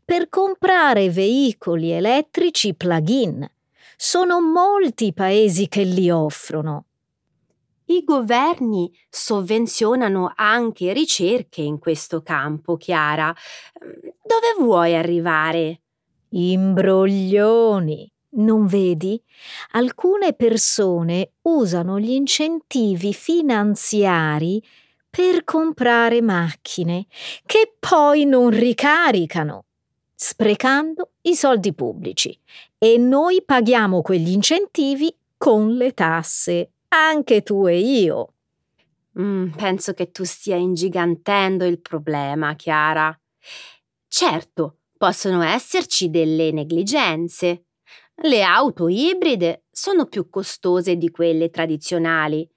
per 0.04 0.28
comprare 0.28 1.10
veicoli 1.10 1.90
elettrici 1.90 2.74
plug-in. 2.74 3.44
Sono 3.96 4.40
molti 4.40 5.06
i 5.06 5.12
paesi 5.12 5.66
che 5.66 5.82
li 5.82 6.10
offrono. 6.10 6.84
I 7.86 8.02
governi 8.04 8.90
sovvenzionano 9.10 10.32
anche 10.34 10.92
ricerche 10.92 11.60
in 11.60 11.78
questo 11.78 12.22
campo, 12.22 12.76
Chiara. 12.76 13.34
Dove 13.78 14.54
vuoi 14.58 14.94
arrivare? 14.94 15.80
Imbroglioni. 16.30 18.10
Non 18.36 18.66
vedi? 18.66 19.22
Alcune 19.72 20.32
persone 20.32 21.34
usano 21.42 22.00
gli 22.00 22.10
incentivi 22.10 23.12
finanziari 23.14 24.60
per 25.08 25.44
comprare 25.44 26.20
macchine 26.20 27.06
che 27.46 27.76
poi 27.78 28.24
non 28.24 28.50
ricaricano, 28.50 29.66
sprecando 30.12 31.12
i 31.22 31.36
soldi 31.36 31.72
pubblici. 31.72 32.36
E 32.76 32.96
noi 32.98 33.44
paghiamo 33.44 34.02
quegli 34.02 34.30
incentivi 34.30 35.14
con 35.36 35.74
le 35.74 35.92
tasse, 35.92 36.72
anche 36.94 37.42
tu 37.42 37.66
e 37.66 37.78
io. 37.78 38.34
Mm, 39.18 39.50
penso 39.50 39.92
che 39.92 40.10
tu 40.10 40.24
stia 40.24 40.56
ingigantendo 40.56 41.64
il 41.64 41.80
problema, 41.80 42.54
Chiara. 42.56 43.16
Certo, 44.08 44.78
possono 44.96 45.42
esserci 45.42 46.10
delle 46.10 46.50
negligenze, 46.50 47.64
le 48.22 48.42
auto 48.42 48.88
ibride 48.88 49.64
sono 49.70 50.06
più 50.06 50.28
costose 50.28 50.96
di 50.96 51.10
quelle 51.10 51.50
tradizionali. 51.50 52.48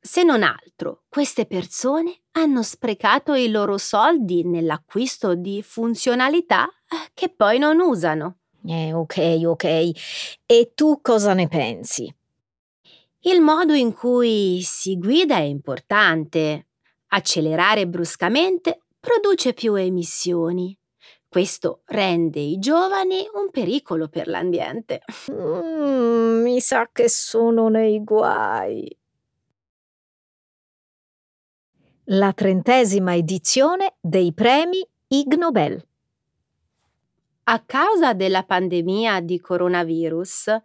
Se 0.00 0.22
non 0.22 0.42
altro, 0.42 1.02
queste 1.08 1.46
persone 1.46 2.22
hanno 2.32 2.62
sprecato 2.62 3.34
i 3.34 3.50
loro 3.50 3.76
soldi 3.76 4.44
nell'acquisto 4.44 5.34
di 5.34 5.62
funzionalità 5.62 6.66
eh, 6.66 7.10
che 7.12 7.28
poi 7.28 7.58
non 7.58 7.80
usano. 7.80 8.38
Eh, 8.64 8.92
ok, 8.92 9.40
ok. 9.44 9.90
E 10.46 10.72
tu 10.74 11.00
cosa 11.02 11.34
ne 11.34 11.46
pensi? 11.46 12.12
Il 13.26 13.40
modo 13.40 13.74
in 13.74 13.92
cui 13.92 14.60
si 14.62 14.96
guida 14.98 15.38
è 15.38 15.40
importante. 15.40 16.68
Accelerare 17.08 17.88
bruscamente 17.88 18.82
produce 19.00 19.52
più 19.52 19.74
emissioni. 19.74 20.76
Questo 21.26 21.82
rende 21.86 22.38
i 22.38 22.60
giovani 22.60 23.26
un 23.34 23.50
pericolo 23.50 24.06
per 24.06 24.28
l'ambiente. 24.28 25.02
Mm, 25.32 26.42
mi 26.42 26.60
sa 26.60 26.88
che 26.92 27.08
sono 27.08 27.68
nei 27.68 28.04
guai. 28.04 28.96
La 32.04 32.32
trentesima 32.32 33.16
edizione 33.16 33.96
dei 34.00 34.32
premi 34.34 34.88
Ig 35.08 35.34
Nobel. 35.34 35.84
A 37.48 37.60
causa 37.66 38.12
della 38.12 38.44
pandemia 38.44 39.20
di 39.20 39.40
coronavirus, 39.40 40.60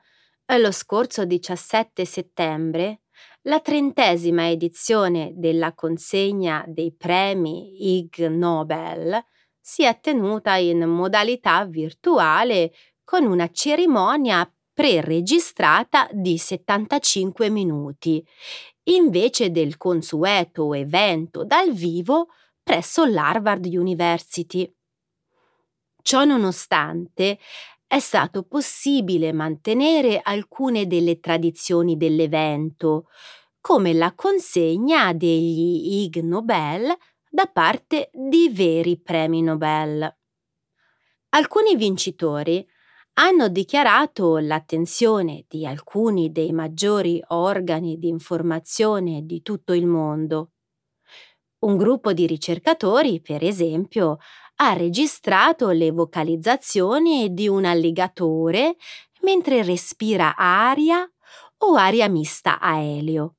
lo 0.57 0.71
scorso 0.71 1.25
17 1.25 2.05
settembre, 2.05 3.01
la 3.43 3.59
trentesima 3.59 4.49
edizione 4.49 5.31
della 5.35 5.73
consegna 5.73 6.63
dei 6.67 6.93
premi 6.93 7.97
Ig 7.97 8.27
Nobel 8.27 9.23
si 9.59 9.83
è 9.83 9.99
tenuta 9.99 10.55
in 10.55 10.87
modalità 10.87 11.65
virtuale 11.65 12.73
con 13.03 13.25
una 13.25 13.49
cerimonia 13.51 14.51
pre-registrata 14.73 16.09
di 16.11 16.37
75 16.37 17.49
minuti, 17.49 18.25
invece 18.83 19.51
del 19.51 19.77
consueto 19.77 20.73
evento 20.73 21.43
dal 21.43 21.71
vivo 21.71 22.29
presso 22.63 23.05
l'Harvard 23.05 23.65
University. 23.65 24.71
Ciò 26.01 26.23
nonostante, 26.23 27.37
è 27.91 27.99
stato 27.99 28.43
possibile 28.43 29.33
mantenere 29.33 30.21
alcune 30.23 30.87
delle 30.87 31.19
tradizioni 31.19 31.97
dell'evento, 31.97 33.07
come 33.59 33.91
la 33.91 34.13
consegna 34.15 35.11
degli 35.11 36.01
Ig 36.05 36.21
Nobel 36.21 36.95
da 37.29 37.47
parte 37.47 38.09
di 38.13 38.47
veri 38.47 38.97
premi 38.97 39.41
Nobel. 39.41 40.09
Alcuni 41.31 41.75
vincitori 41.75 42.65
hanno 43.15 43.49
dichiarato 43.49 44.37
l'attenzione 44.37 45.43
di 45.49 45.65
alcuni 45.65 46.31
dei 46.31 46.53
maggiori 46.53 47.21
organi 47.27 47.97
di 47.97 48.07
informazione 48.07 49.25
di 49.25 49.41
tutto 49.41 49.73
il 49.73 49.85
mondo. 49.85 50.51
Un 51.65 51.75
gruppo 51.75 52.13
di 52.13 52.25
ricercatori, 52.25 53.19
per 53.19 53.43
esempio, 53.43 54.17
ha 54.55 54.73
registrato 54.73 55.69
le 55.69 55.91
vocalizzazioni 55.91 57.33
di 57.33 57.47
un 57.47 57.65
alligatore 57.65 58.75
mentre 59.21 59.63
respira 59.63 60.35
aria 60.35 61.09
o 61.57 61.75
aria 61.75 62.07
mista 62.07 62.59
a 62.59 62.79
elio. 62.79 63.35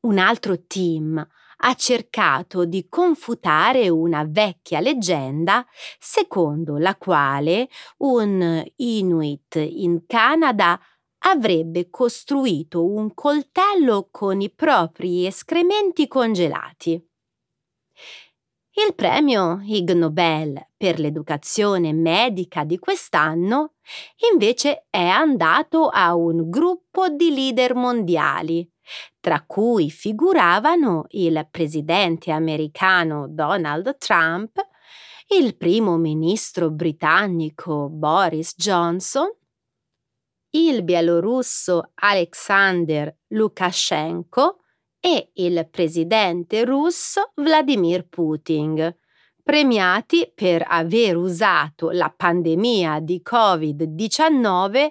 Un 0.00 0.18
altro 0.18 0.64
team 0.66 1.26
ha 1.56 1.74
cercato 1.74 2.64
di 2.64 2.88
confutare 2.88 3.88
una 3.88 4.24
vecchia 4.28 4.80
leggenda 4.80 5.66
secondo 5.98 6.76
la 6.76 6.96
quale 6.96 7.68
un 7.98 8.62
Inuit 8.76 9.56
in 9.56 10.04
Canada 10.06 10.78
avrebbe 11.26 11.88
costruito 11.88 12.84
un 12.84 13.14
coltello 13.14 14.08
con 14.10 14.40
i 14.40 14.50
propri 14.50 15.26
escrementi 15.26 16.06
congelati. 16.06 17.02
Il 18.76 18.94
premio 18.96 19.60
Ig 19.62 19.92
Nobel 19.92 20.70
per 20.76 20.98
l'educazione 20.98 21.92
medica 21.92 22.64
di 22.64 22.76
quest'anno 22.78 23.74
invece 24.32 24.86
è 24.90 25.06
andato 25.06 25.88
a 25.88 26.16
un 26.16 26.50
gruppo 26.50 27.08
di 27.08 27.32
leader 27.32 27.76
mondiali 27.76 28.68
tra 29.20 29.44
cui 29.46 29.90
figuravano 29.90 31.04
il 31.10 31.46
presidente 31.50 32.32
americano 32.32 33.28
Donald 33.28 33.96
Trump, 33.96 34.58
il 35.28 35.56
primo 35.56 35.96
ministro 35.96 36.70
britannico 36.70 37.88
Boris 37.88 38.54
Johnson, 38.56 39.32
il 40.50 40.82
bielorusso 40.82 41.92
Alexander 41.94 43.16
Lukashenko 43.28 44.63
e 45.06 45.32
il 45.34 45.68
presidente 45.70 46.64
russo 46.64 47.32
Vladimir 47.34 48.06
Putin, 48.08 48.96
premiati 49.42 50.32
per 50.34 50.64
aver 50.66 51.18
usato 51.18 51.90
la 51.90 52.08
pandemia 52.08 53.00
di 53.00 53.20
Covid-19 53.22 54.88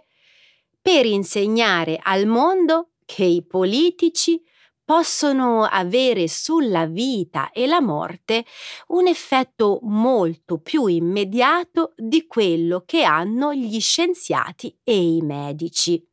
per 0.80 1.08
insegnare 1.08 1.98
al 2.00 2.28
mondo 2.28 2.92
che 3.06 3.24
i 3.24 3.44
politici 3.44 4.40
possono 4.86 5.64
avere 5.64 6.28
sulla 6.28 6.86
vita 6.86 7.50
e 7.50 7.66
la 7.66 7.82
morte 7.82 8.46
un 8.90 9.08
effetto 9.08 9.80
molto 9.82 10.60
più 10.60 10.86
immediato 10.86 11.94
di 11.98 12.28
quello 12.28 12.84
che 12.86 13.02
hanno 13.02 13.52
gli 13.52 13.80
scienziati 13.80 14.78
e 14.84 14.96
i 14.96 15.22
medici. 15.22 16.08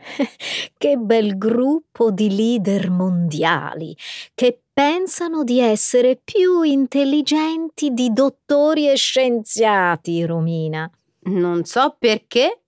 che 0.76 0.96
bel 0.96 1.36
gruppo 1.36 2.10
di 2.10 2.34
leader 2.34 2.90
mondiali 2.90 3.96
che 4.34 4.62
pensano 4.72 5.44
di 5.44 5.60
essere 5.60 6.18
più 6.22 6.62
intelligenti 6.62 7.92
di 7.92 8.12
dottori 8.12 8.88
e 8.88 8.96
scienziati, 8.96 10.24
Romina. 10.24 10.90
Non 11.22 11.64
so 11.64 11.96
perché, 11.98 12.62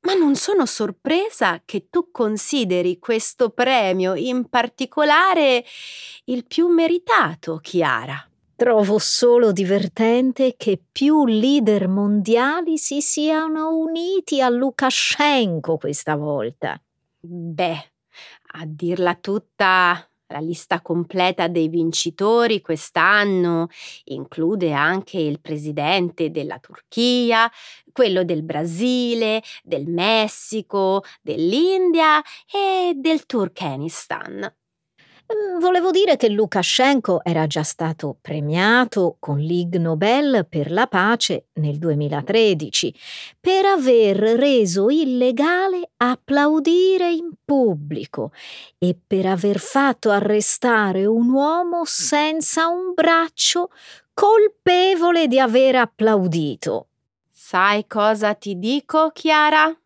ma 0.00 0.12
non 0.12 0.36
sono 0.36 0.66
sorpresa 0.66 1.62
che 1.64 1.88
tu 1.88 2.10
consideri 2.10 2.98
questo 2.98 3.50
premio 3.50 4.14
in 4.14 4.48
particolare 4.50 5.64
il 6.24 6.44
più 6.46 6.68
meritato, 6.68 7.56
Chiara. 7.56 8.27
Trovo 8.58 8.98
solo 8.98 9.52
divertente 9.52 10.56
che 10.56 10.82
più 10.90 11.26
leader 11.26 11.86
mondiali 11.86 12.76
si 12.76 13.00
siano 13.00 13.68
uniti 13.76 14.40
a 14.40 14.48
Lukashenko 14.48 15.76
questa 15.76 16.16
volta. 16.16 16.76
Beh, 17.20 17.92
a 18.54 18.64
dirla 18.66 19.14
tutta, 19.14 20.04
la 20.26 20.38
lista 20.40 20.80
completa 20.80 21.46
dei 21.46 21.68
vincitori 21.68 22.60
quest'anno 22.60 23.68
include 24.06 24.72
anche 24.72 25.20
il 25.20 25.38
presidente 25.40 26.32
della 26.32 26.58
Turchia, 26.58 27.48
quello 27.92 28.24
del 28.24 28.42
Brasile, 28.42 29.40
del 29.62 29.86
Messico, 29.86 31.04
dell'India 31.22 32.20
e 32.52 32.94
del 32.96 33.24
Turkmenistan. 33.24 34.52
Mm, 35.30 35.58
volevo 35.60 35.90
dire 35.90 36.16
che 36.16 36.30
Lukashenko 36.30 37.22
era 37.22 37.46
già 37.46 37.62
stato 37.62 38.16
premiato 38.18 39.16
con 39.18 39.38
l'Ig 39.38 39.76
Nobel 39.76 40.46
per 40.48 40.70
la 40.70 40.86
pace 40.86 41.48
nel 41.54 41.76
2013 41.76 42.94
per 43.38 43.66
aver 43.66 44.16
reso 44.16 44.88
illegale 44.88 45.90
applaudire 45.98 47.12
in 47.12 47.32
pubblico 47.44 48.32
e 48.78 48.96
per 49.06 49.26
aver 49.26 49.58
fatto 49.58 50.08
arrestare 50.08 51.04
un 51.04 51.28
uomo 51.30 51.84
senza 51.84 52.68
un 52.68 52.94
braccio 52.94 53.70
colpevole 54.14 55.26
di 55.26 55.38
aver 55.38 55.76
applaudito. 55.76 56.86
Sai 57.30 57.86
cosa 57.86 58.32
ti 58.32 58.58
dico, 58.58 59.10
Chiara? 59.12 59.78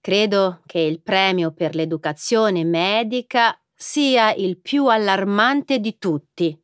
Credo 0.00 0.60
che 0.66 0.78
il 0.78 1.00
premio 1.00 1.50
per 1.50 1.74
l'educazione 1.74 2.62
medica 2.62 3.58
sia 3.74 4.32
il 4.32 4.60
più 4.60 4.86
allarmante 4.86 5.78
di 5.78 5.98
tutti. 5.98 6.58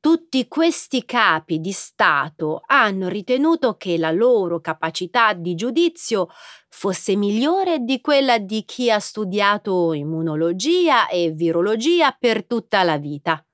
Tutti 0.00 0.46
questi 0.46 1.04
capi 1.04 1.58
di 1.58 1.72
Stato 1.72 2.62
hanno 2.66 3.08
ritenuto 3.08 3.76
che 3.76 3.98
la 3.98 4.12
loro 4.12 4.60
capacità 4.60 5.32
di 5.32 5.56
giudizio 5.56 6.28
fosse 6.68 7.16
migliore 7.16 7.80
di 7.80 8.00
quella 8.00 8.38
di 8.38 8.64
chi 8.64 8.90
ha 8.90 9.00
studiato 9.00 9.92
immunologia 9.92 11.08
e 11.08 11.32
virologia 11.32 12.12
per 12.12 12.46
tutta 12.46 12.84
la 12.84 12.96
vita. 12.96 13.44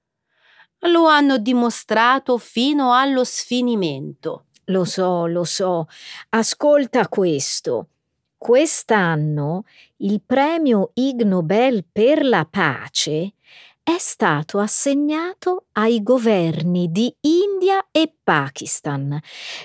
Lo 0.80 1.06
hanno 1.06 1.38
dimostrato 1.38 2.36
fino 2.36 2.92
allo 2.92 3.24
sfinimento. 3.24 4.48
Lo 4.66 4.84
so, 4.84 5.26
lo 5.26 5.44
so. 5.44 5.86
Ascolta 6.30 7.08
questo. 7.08 7.88
Quest'anno 8.44 9.64
il 10.00 10.20
premio 10.20 10.90
Ig 10.92 11.22
Nobel 11.22 11.82
per 11.90 12.22
la 12.26 12.44
pace 12.44 13.32
è 13.82 13.96
stato 13.96 14.58
assegnato 14.58 15.68
ai 15.72 16.02
governi 16.02 16.92
di 16.92 17.10
India 17.20 17.86
e 17.90 18.12
Pakistan, 18.22 19.18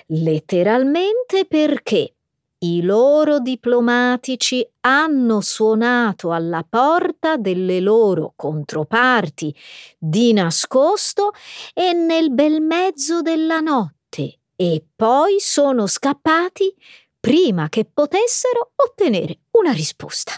letteralmente 0.06 1.44
perché 1.46 2.14
i 2.60 2.82
loro 2.82 3.40
diplomatici 3.40 4.66
hanno 4.80 5.42
suonato 5.42 6.32
alla 6.32 6.66
porta 6.68 7.36
delle 7.36 7.82
loro 7.82 8.32
controparti 8.34 9.54
di 9.98 10.32
nascosto 10.32 11.34
e 11.74 11.92
nel 11.92 12.32
bel 12.32 12.62
mezzo 12.62 13.22
della 13.22 13.60
notte 13.60 14.40
e 14.56 14.86
poi 14.96 15.42
sono 15.42 15.86
scappati 15.86 16.74
prima 17.20 17.70
che 17.70 17.86
potessero 17.86 18.72
ottenere 18.76 19.40
una 19.52 19.72
risposta. 19.72 20.34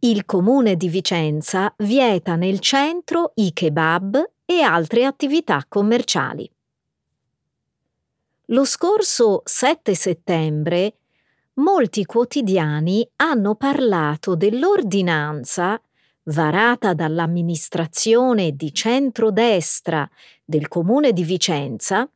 Il 0.00 0.26
comune 0.26 0.76
di 0.76 0.88
Vicenza 0.88 1.72
vieta 1.78 2.36
nel 2.36 2.60
centro 2.60 3.32
i 3.36 3.54
kebab 3.54 4.32
e 4.44 4.60
altre 4.60 5.06
attività 5.06 5.64
commerciali. 5.66 6.50
Lo 8.48 8.66
scorso 8.66 9.40
7 9.44 9.94
settembre 9.94 10.98
molti 11.54 12.04
quotidiani 12.04 13.08
hanno 13.16 13.54
parlato 13.54 14.34
dell'ordinanza 14.34 15.80
varata 16.24 16.92
dall'amministrazione 16.92 18.52
di 18.52 18.74
centrodestra 18.74 20.08
del 20.44 20.68
comune 20.68 21.12
di 21.12 21.24
Vicenza 21.24 22.06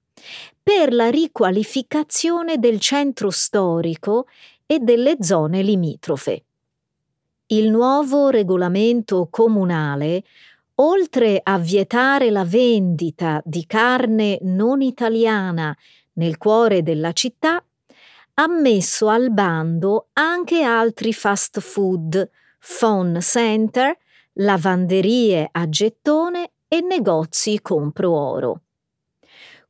per 0.63 0.93
la 0.93 1.11
riqualificazione 1.11 2.59
del 2.59 2.81
centro 2.81 3.31
storico 3.31 4.27
e 4.67 4.79
delle 4.81 5.17
zone 5.21 5.63
limitrofe. 5.63 6.45
Il 7.47 7.71
nuovo 7.71 8.29
regolamento 8.29 9.29
comunale, 9.31 10.23
oltre 10.77 11.41
a 11.43 11.59
vietare 11.59 12.31
la 12.31 12.45
vendita 12.45 13.41
di 13.45 13.65
carne 13.67 14.39
non 14.43 14.83
italiana 14.83 15.75
nel 16.15 16.37
cuore 16.37 16.83
della 16.83 17.13
città, 17.13 17.65
ha 18.35 18.47
messo 18.47 19.09
al 19.09 19.33
bando 19.33 20.09
anche 20.13 20.63
altri 20.63 21.13
fast 21.13 21.59
food, 21.61 22.31
phone 22.79 23.21
center, 23.21 23.97
lavanderie 24.35 25.49
a 25.51 25.69
gettone 25.69 26.51
e 26.69 26.81
negozi 26.83 27.61
compro 27.63 28.13
oro. 28.13 28.61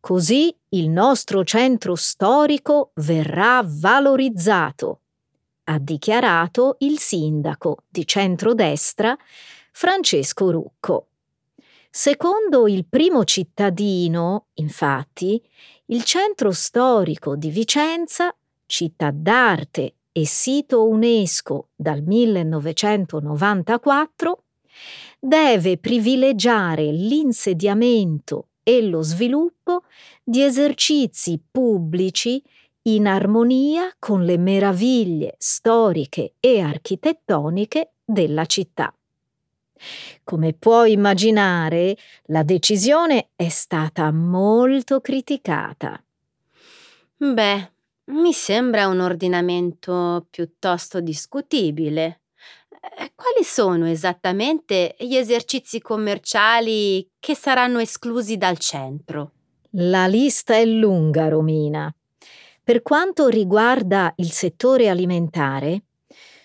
Così 0.08 0.56
il 0.70 0.88
nostro 0.88 1.44
centro 1.44 1.94
storico 1.94 2.92
verrà 2.94 3.62
valorizzato, 3.62 5.00
ha 5.64 5.78
dichiarato 5.78 6.76
il 6.78 6.98
sindaco 6.98 7.84
di 7.86 8.06
centrodestra 8.06 9.14
Francesco 9.70 10.50
Rucco. 10.50 11.08
Secondo 11.90 12.66
il 12.68 12.86
primo 12.86 13.24
cittadino, 13.24 14.46
infatti, 14.54 15.46
il 15.88 16.04
centro 16.04 16.52
storico 16.52 17.36
di 17.36 17.50
Vicenza, 17.50 18.34
città 18.64 19.10
d'arte 19.12 19.96
e 20.10 20.26
sito 20.26 20.88
UNESCO 20.88 21.68
dal 21.76 22.00
1994, 22.00 24.42
deve 25.20 25.76
privilegiare 25.76 26.90
l'insediamento 26.92 28.46
e 28.68 28.82
lo 28.82 29.00
sviluppo 29.00 29.84
di 30.22 30.42
esercizi 30.42 31.42
pubblici 31.50 32.42
in 32.82 33.06
armonia 33.06 33.90
con 33.98 34.26
le 34.26 34.36
meraviglie 34.36 35.36
storiche 35.38 36.34
e 36.38 36.60
architettoniche 36.60 37.92
della 38.04 38.44
città. 38.44 38.94
Come 40.22 40.52
puoi 40.52 40.92
immaginare, 40.92 41.96
la 42.24 42.42
decisione 42.42 43.30
è 43.36 43.48
stata 43.48 44.12
molto 44.12 45.00
criticata. 45.00 46.04
Beh, 47.16 47.72
mi 48.10 48.34
sembra 48.34 48.86
un 48.86 49.00
ordinamento 49.00 50.26
piuttosto 50.28 51.00
discutibile. 51.00 52.20
Eh, 52.96 53.12
quali 53.14 53.44
sono 53.44 53.86
esattamente 53.86 54.94
gli 54.98 55.14
esercizi 55.14 55.80
commerciali 55.80 57.08
che 57.18 57.34
saranno 57.34 57.78
esclusi 57.80 58.36
dal 58.36 58.58
centro? 58.58 59.32
La 59.72 60.06
lista 60.06 60.54
è 60.54 60.64
lunga, 60.64 61.28
Romina. 61.28 61.92
Per 62.62 62.82
quanto 62.82 63.28
riguarda 63.28 64.12
il 64.16 64.30
settore 64.30 64.88
alimentare, 64.88 65.84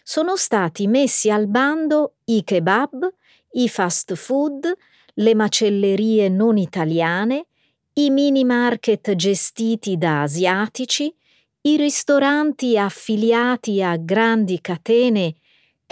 sono 0.04 0.36
stati 0.36 0.88
messi 0.88 1.30
al 1.30 1.48
bando 1.48 2.16
i 2.26 2.44
kebab, 2.44 3.14
i 3.52 3.70
fast 3.70 4.14
food, 4.16 4.72
le 5.16 5.36
macellerie 5.36 6.28
non 6.30 6.58
italiane, 6.58 7.48
i 7.94 8.10
mini 8.10 8.44
market 8.44 9.16
gestiti 9.16 9.98
da 9.98 10.24
asiatici, 10.24 11.14
i 11.62 11.78
ristoranti 11.78 12.78
affiliati 12.78 13.82
a 13.82 13.96
grandi 13.96 14.60
catene 14.60 15.36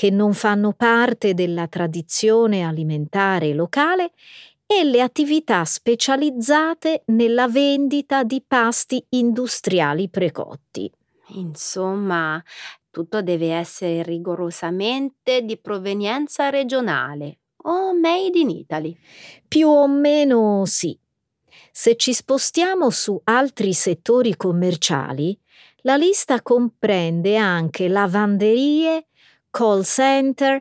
che 0.02 0.10
non 0.10 0.34
fanno 0.34 0.74
parte 0.74 1.36
della 1.36 1.68
tradizione 1.68 2.64
alimentare 2.64 3.54
locale 3.54 4.14
e 4.66 4.84
le 4.84 5.00
attività 5.00 5.64
specializzate 5.64 7.04
nella 7.08 7.48
vendita 7.48 8.24
di 8.24 8.42
pasti 8.42 9.06
industriali 9.10 10.10
precotti. 10.10 10.92
Insomma, 11.36 12.44
tutto 12.90 13.22
deve 13.22 13.54
essere 13.54 14.02
rigorosamente 14.02 15.44
di 15.44 15.60
provenienza 15.60 16.50
regionale 16.50 17.42
o 17.66 17.94
made 17.94 18.40
in 18.40 18.50
Italy. 18.50 18.98
Più 19.48 19.68
o 19.68 19.88
meno 19.88 20.64
sì. 20.66 20.98
Se 21.72 21.96
ci 21.96 22.14
spostiamo 22.14 22.90
su 22.90 23.22
altri 23.26 23.72
settori 23.74 24.36
commerciali, 24.36 25.40
la 25.84 25.96
lista 25.96 26.42
comprende 26.42 27.38
anche 27.38 27.88
lavanderie, 27.88 29.06
call 29.52 29.84
center, 29.84 30.60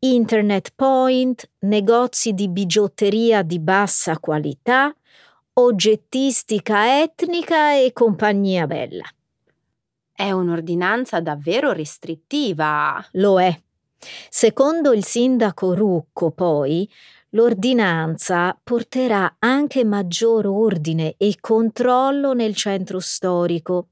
internet 0.00 0.72
point, 0.74 1.48
negozi 1.60 2.32
di 2.32 2.48
bigiotteria 2.48 3.42
di 3.42 3.58
bassa 3.58 4.18
qualità, 4.18 4.94
oggettistica 5.54 7.00
etnica 7.00 7.74
e 7.74 7.92
compagnia 7.92 8.66
bella. 8.66 9.04
È 10.12 10.30
un'ordinanza 10.30 11.20
davvero 11.20 11.72
restrittiva. 11.72 13.04
Lo 13.12 13.40
è. 13.40 13.58
Secondo 14.28 14.92
il 14.92 15.04
sindaco 15.04 15.74
Rucco, 15.74 16.30
poi, 16.30 16.88
l'ordinanza 17.30 18.58
porterà 18.62 19.36
anche 19.38 19.84
maggior 19.84 20.46
ordine 20.46 21.14
e 21.16 21.36
controllo 21.40 22.34
nel 22.34 22.54
centro 22.54 23.00
storico 23.00 23.86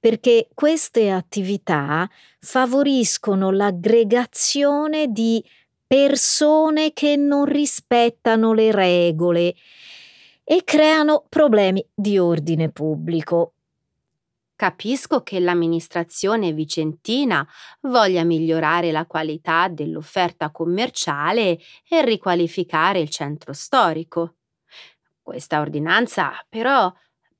perché 0.00 0.48
queste 0.54 1.10
attività 1.10 2.08
favoriscono 2.38 3.50
l'aggregazione 3.50 5.08
di 5.08 5.44
persone 5.86 6.92
che 6.92 7.16
non 7.16 7.44
rispettano 7.44 8.52
le 8.52 8.72
regole 8.72 9.54
e 10.42 10.62
creano 10.64 11.24
problemi 11.28 11.86
di 11.94 12.18
ordine 12.18 12.70
pubblico. 12.70 13.54
Capisco 14.56 15.22
che 15.22 15.40
l'amministrazione 15.40 16.52
vicentina 16.52 17.46
voglia 17.82 18.22
migliorare 18.22 18.92
la 18.92 19.04
qualità 19.04 19.68
dell'offerta 19.68 20.50
commerciale 20.50 21.58
e 21.88 22.04
riqualificare 22.04 23.00
il 23.00 23.08
centro 23.08 23.52
storico. 23.52 24.36
Questa 25.20 25.60
ordinanza, 25.60 26.32
però, 26.48 26.92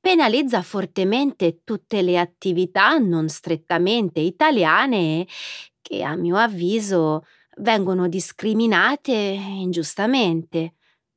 penalizza 0.05 0.61
fortemente 0.61 1.63
tutte 1.65 2.03
le 2.03 2.19
attività 2.19 2.99
non 2.99 3.31
strettamente 3.31 4.21
italiane 4.21 5.27
che, 5.81 6.03
a 6.03 6.15
mio 6.15 6.37
avviso, 6.37 7.25
vengono 7.61 8.07
discriminate 8.07 9.15
ingiustamente, 9.15 10.75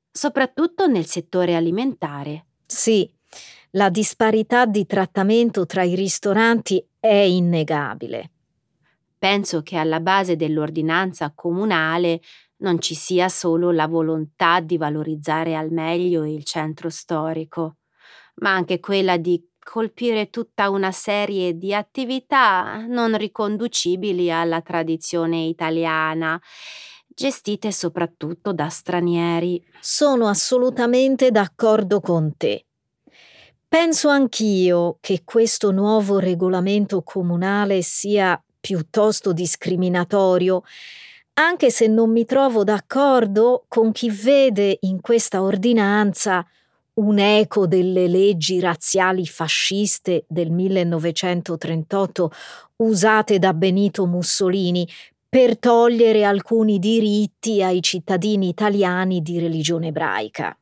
soprattutto 0.10 0.88
nel 0.88 1.06
settore 1.06 1.58
alimentare. 1.58 2.46
Sì, 2.66 3.14
la 3.72 3.90
disparità 3.90 4.66
di 4.66 4.86
trattamento 4.86 5.66
tra 5.66 5.84
i 5.84 5.94
ristoranti 5.94 6.82
è 6.98 7.14
innegabile. 7.14 8.32
Penso 9.18 9.64
che 9.64 9.76
alla 9.76 10.00
base 10.00 10.38
dell'ordinanza 10.38 11.34
comunale 11.36 12.22
non 12.60 12.80
ci 12.80 12.96
sia 12.96 13.28
solo 13.28 13.72
la 13.72 13.88
volontà 13.88 14.62
di 14.62 14.78
valorizzare 14.78 15.58
al 15.58 15.72
meglio 15.74 16.24
il 16.26 16.46
centro 16.46 16.90
storico, 16.90 17.76
ma 18.40 18.54
anche 18.54 18.80
quella 18.80 19.18
di 19.18 19.42
colpire 19.60 20.30
tutta 20.30 20.70
una 20.70 20.92
serie 20.92 21.58
di 21.58 21.74
attività 21.74 22.86
non 22.88 23.18
riconducibili 23.18 24.32
alla 24.32 24.62
tradizione 24.62 25.44
italiana, 25.44 26.40
gestite 27.08 27.72
soprattutto 27.72 28.54
da 28.54 28.70
stranieri. 28.70 29.62
Sono 29.82 30.28
assolutamente 30.28 31.32
d'accordo 31.32 32.00
con 32.00 32.38
te. 32.38 32.66
Penso 33.68 34.08
anch'io 34.08 34.98
che 35.02 35.24
questo 35.26 35.72
nuovo 35.72 36.20
regolamento 36.20 37.04
comunale 37.04 37.82
sia 37.82 38.42
piuttosto 38.60 39.34
discriminatorio, 39.34 40.64
anche 41.34 41.70
se 41.70 41.88
non 41.88 42.12
mi 42.12 42.24
trovo 42.24 42.64
d'accordo 42.64 43.66
con 43.68 43.92
chi 43.92 44.10
vede 44.10 44.78
in 44.82 45.02
questa 45.02 45.42
ordinanza 45.42 46.46
un 46.98 47.20
eco 47.20 47.68
delle 47.68 48.08
leggi 48.08 48.60
razziali 48.60 49.26
fasciste 49.26 50.26
del 50.28 50.52
1938 50.52 52.32
usate 52.78 53.40
da 53.40 53.54
Benito 53.54 54.06
Mussolini 54.06 54.88
per 55.30 55.58
togliere 55.60 56.24
alcuni 56.24 56.80
diritti 56.80 57.62
ai 57.62 57.82
cittadini 57.82 58.48
italiani 58.48 59.22
di 59.22 59.40
religione 59.40 59.88
ebraica. 59.88 60.58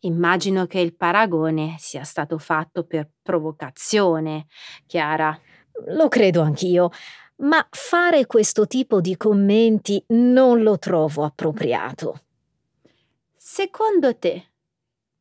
Immagino 0.00 0.66
che 0.66 0.80
il 0.80 0.94
paragone 0.94 1.76
sia 1.78 2.04
stato 2.04 2.36
fatto 2.36 2.84
per 2.84 3.08
provocazione, 3.22 4.46
Chiara. 4.86 5.38
Lo 5.86 6.08
credo 6.08 6.42
anch'io, 6.42 6.90
ma 7.36 7.66
fare 7.70 8.26
questo 8.26 8.66
tipo 8.66 9.00
di 9.00 9.16
commenti 9.16 10.02
non 10.08 10.62
lo 10.62 10.78
trovo 10.78 11.24
appropriato. 11.24 12.20
Secondo 13.36 14.16
te, 14.16 14.50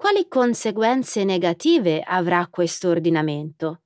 quali 0.03 0.27
conseguenze 0.27 1.23
negative 1.23 2.01
avrà 2.01 2.45
questo 2.51 2.89
ordinamento? 2.89 3.83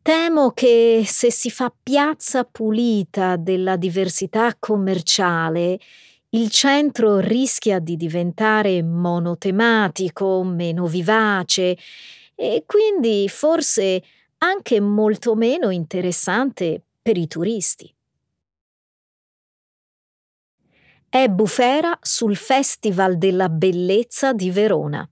Temo 0.00 0.52
che 0.52 1.02
se 1.04 1.32
si 1.32 1.50
fa 1.50 1.74
piazza 1.82 2.44
pulita 2.44 3.34
della 3.34 3.74
diversità 3.74 4.54
commerciale, 4.56 5.80
il 6.28 6.48
centro 6.48 7.18
rischia 7.18 7.80
di 7.80 7.96
diventare 7.96 8.84
monotematico, 8.84 10.44
meno 10.44 10.86
vivace 10.86 11.76
e 12.36 12.62
quindi 12.64 13.28
forse 13.28 14.04
anche 14.38 14.78
molto 14.78 15.34
meno 15.34 15.70
interessante 15.70 16.80
per 17.02 17.16
i 17.16 17.26
turisti. 17.26 17.92
È 21.08 21.26
bufera 21.28 21.98
sul 22.00 22.36
Festival 22.36 23.18
della 23.18 23.48
Bellezza 23.48 24.32
di 24.32 24.52
Verona. 24.52 25.08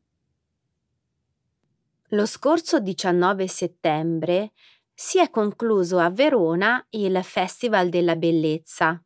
Lo 2.09 2.27
scorso 2.27 2.81
19 2.81 3.49
settembre 3.49 4.53
si 4.93 5.19
è 5.19 5.31
concluso 5.31 5.99
a 5.99 6.11
Verona 6.11 6.87
il 6.91 7.19
Festival 7.25 7.89
della 7.89 8.15
Bellezza, 8.15 9.03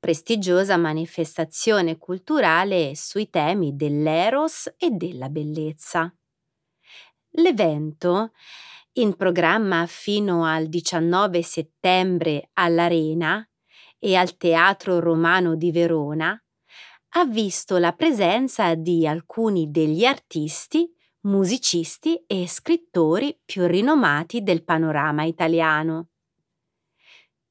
prestigiosa 0.00 0.76
manifestazione 0.76 1.96
culturale 1.96 2.96
sui 2.96 3.30
temi 3.30 3.76
dell'eros 3.76 4.68
e 4.76 4.90
della 4.90 5.28
bellezza. 5.28 6.12
L'evento, 7.34 8.32
in 8.94 9.14
programma 9.14 9.86
fino 9.86 10.44
al 10.44 10.66
19 10.66 11.42
settembre 11.42 12.50
all'Arena 12.54 13.48
e 13.96 14.16
al 14.16 14.36
Teatro 14.36 14.98
Romano 14.98 15.54
di 15.54 15.70
Verona, 15.70 16.36
ha 17.10 17.24
visto 17.26 17.76
la 17.78 17.92
presenza 17.92 18.74
di 18.74 19.06
alcuni 19.06 19.70
degli 19.70 20.04
artisti, 20.04 20.92
musicisti 21.22 22.22
e 22.26 22.46
scrittori 22.46 23.38
più 23.44 23.66
rinomati 23.66 24.42
del 24.42 24.64
panorama 24.64 25.24
italiano. 25.24 26.08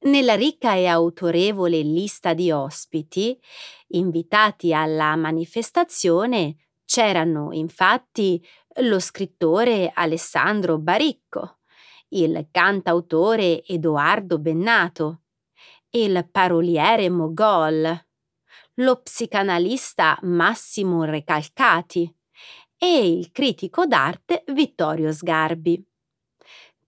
Nella 0.02 0.36
ricca 0.36 0.74
e 0.76 0.88
autorevole 0.88 1.82
lista 1.82 2.34
di 2.34 2.52
ospiti 2.52 3.38
invitati 3.90 4.74
alla 4.74 5.16
manifestazione 5.16 6.56
c'erano 6.86 7.52
infatti 7.52 8.44
lo 8.82 9.00
scrittore 9.00 9.92
Alessandro 9.94 10.80
Baricco, 10.80 11.60
il 12.10 12.48
cantautore 12.50 13.64
Edoardo 13.66 14.40
Bennato, 14.40 15.24
il 15.92 16.28
paroliere 16.32 17.10
Mogol, 17.10 18.06
lo 18.76 19.02
psicanalista 19.02 20.18
Massimo 20.22 21.04
Recalcati 21.04 22.19
e 22.82 23.10
il 23.10 23.32
critico 23.32 23.86
d'arte 23.86 24.46
Vittorio 24.48 25.12
Sgarbi. 25.12 25.86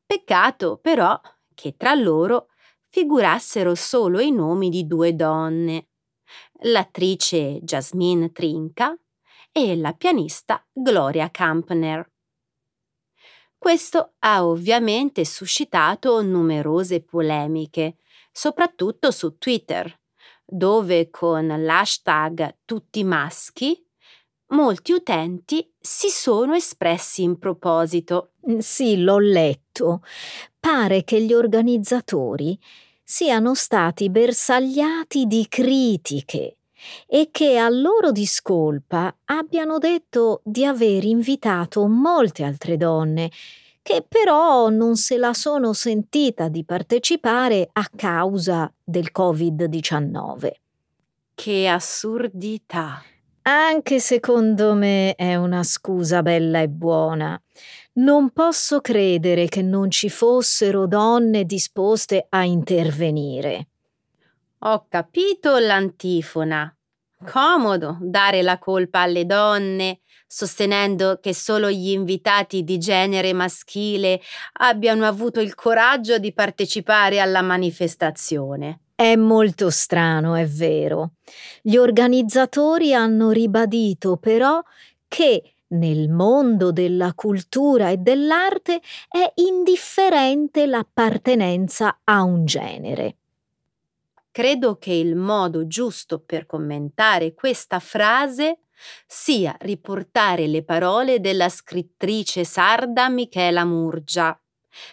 Peccato 0.06 0.78
però 0.78 1.20
che 1.54 1.76
tra 1.76 1.94
loro 1.94 2.48
figurassero 2.88 3.76
solo 3.76 4.20
i 4.20 4.32
nomi 4.32 4.70
di 4.70 4.88
due 4.88 5.14
donne, 5.16 5.90
l'attrice 6.64 7.60
Jasmine 7.62 8.32
Trinca 8.32 8.98
e 9.52 9.76
la 9.76 9.94
pianista 9.94 10.66
Gloria 10.72 11.30
Kampner. 11.30 12.10
Questo 13.58 14.14
ha 14.20 14.46
ovviamente 14.46 15.26
suscitato 15.26 16.22
numerose 16.22 17.04
polemiche, 17.04 17.98
soprattutto 18.32 19.12
su 19.12 19.38
Twitter, 19.38 20.00
dove 20.46 21.10
con 21.10 21.48
l'hashtag 21.48 22.60
tutti 22.66 23.04
maschi 23.04 23.86
molti 24.52 24.94
utenti 24.94 25.70
si 25.80 26.10
sono 26.10 26.54
espressi 26.54 27.24
in 27.24 27.38
proposito. 27.38 28.32
Sì, 28.60 29.02
l'ho 29.02 29.20
letto 29.20 30.04
pare 30.60 31.04
che 31.04 31.22
gli 31.22 31.34
organizzatori 31.34 32.58
siano 33.04 33.54
stati 33.56 34.10
bersagliati 34.10 35.26
di 35.26 35.46
critiche 35.50 36.58
e 37.08 37.30
che 37.32 37.58
a 37.58 37.70
loro 37.70 38.12
discolpa 38.12 39.16
abbiano 39.26 39.78
detto 39.78 40.42
di 40.44 40.66
aver 40.66 41.04
invitato 41.04 41.88
molte 41.88 42.44
altre 42.44 42.78
donne 42.78 43.30
che 43.84 44.06
però 44.08 44.70
non 44.70 44.96
se 44.96 45.18
la 45.18 45.34
sono 45.34 45.74
sentita 45.74 46.48
di 46.48 46.64
partecipare 46.64 47.70
a 47.74 47.90
causa 47.96 48.72
del 48.84 49.10
Covid-19. 49.12 50.52
Che 51.34 51.68
assurdità! 51.68 53.02
Anche 53.44 54.00
secondo 54.00 54.76
me 54.76 55.16
è 55.16 55.36
una 55.36 55.64
scusa 55.64 56.22
bella 56.22 56.62
e 56.62 56.70
buona. 56.70 57.42
Non 57.94 58.30
posso 58.30 58.82
credere 58.82 59.48
che 59.48 59.64
non 59.64 59.90
ci 59.90 60.10
fossero 60.10 60.86
donne 60.86 61.46
disposte 61.46 62.28
a 62.30 62.44
intervenire. 62.44 63.68
Ho 64.60 64.86
capito 64.88 65.58
l'antifona. 65.58 66.72
Comodo 67.26 67.98
dare 68.00 68.44
la 68.44 68.60
colpa 68.60 69.00
alle 69.00 69.26
donne, 69.26 70.02
sostenendo 70.28 71.18
che 71.20 71.34
solo 71.34 71.72
gli 71.72 71.90
invitati 71.90 72.64
di 72.64 72.78
genere 72.78 73.34
maschile 73.34 74.22
abbiano 74.60 75.08
avuto 75.08 75.40
il 75.40 75.56
coraggio 75.56 76.20
di 76.20 76.32
partecipare 76.32 77.20
alla 77.20 77.42
manifestazione. 77.42 78.81
È 79.02 79.16
molto 79.16 79.72
strano, 79.72 80.36
è 80.36 80.46
vero. 80.46 81.14
Gli 81.64 81.76
organizzatori 81.76 82.94
hanno 82.94 83.32
ribadito 83.32 84.18
però 84.18 84.62
che 85.08 85.56
nel 85.70 86.08
mondo 86.08 86.72
della 86.72 87.16
cultura 87.16 87.90
e 87.90 87.98
dell'arte 87.98 88.80
è 89.10 89.32
indifferente 89.38 90.68
l'appartenenza 90.68 92.02
a 92.04 92.22
un 92.22 92.46
genere. 92.46 93.16
Credo 94.30 94.78
che 94.78 94.94
il 94.94 95.16
modo 95.16 95.66
giusto 95.66 96.20
per 96.20 96.46
commentare 96.46 97.34
questa 97.34 97.80
frase 97.80 98.60
sia 99.08 99.56
riportare 99.62 100.46
le 100.46 100.64
parole 100.64 101.20
della 101.20 101.50
scrittrice 101.50 102.44
sarda 102.44 103.10
Michela 103.10 103.66
Murgia, 103.66 104.40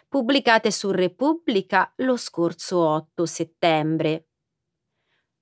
pubblicate 0.08 0.70
su 0.70 0.90
Repubblica 0.90 1.92
lo 1.96 2.16
scorso 2.16 2.78
8 2.78 3.26
settembre. 3.26 4.28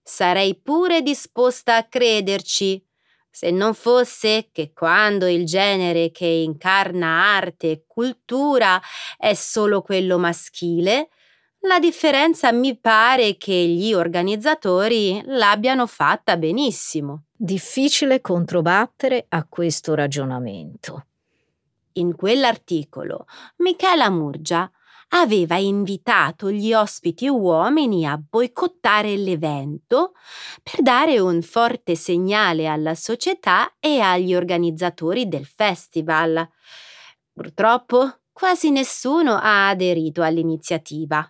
Sarei 0.02 0.60
pure 0.60 1.02
disposta 1.02 1.76
a 1.76 1.84
crederci, 1.84 2.84
se 3.28 3.50
non 3.50 3.74
fosse 3.74 4.48
che 4.50 4.72
quando 4.72 5.26
il 5.26 5.44
genere 5.44 6.10
che 6.10 6.26
incarna 6.26 7.06
arte 7.06 7.70
e 7.70 7.84
cultura 7.86 8.80
è 9.18 9.34
solo 9.34 9.82
quello 9.82 10.16
maschile, 10.16 11.10
la 11.66 11.78
differenza 11.78 12.52
mi 12.52 12.78
pare 12.78 13.36
che 13.36 13.52
gli 13.52 13.92
organizzatori 13.92 15.20
l'abbiano 15.26 15.86
fatta 15.86 16.36
benissimo. 16.36 17.24
Difficile 17.32 18.20
controbattere 18.20 19.26
a 19.28 19.44
questo 19.48 19.94
ragionamento. 19.94 21.06
In 21.98 22.14
quell'articolo 22.14 23.24
Michela 23.58 24.10
Murgia 24.10 24.70
aveva 25.10 25.56
invitato 25.56 26.50
gli 26.50 26.74
ospiti 26.74 27.26
uomini 27.28 28.06
a 28.06 28.18
boicottare 28.18 29.16
l'evento 29.16 30.12
per 30.62 30.82
dare 30.82 31.18
un 31.20 31.40
forte 31.42 31.94
segnale 31.94 32.66
alla 32.66 32.94
società 32.94 33.76
e 33.78 34.00
agli 34.00 34.34
organizzatori 34.34 35.26
del 35.28 35.46
festival. 35.46 36.46
Purtroppo 37.32 38.20
quasi 38.32 38.70
nessuno 38.70 39.38
ha 39.40 39.68
aderito 39.68 40.22
all'iniziativa 40.22 41.26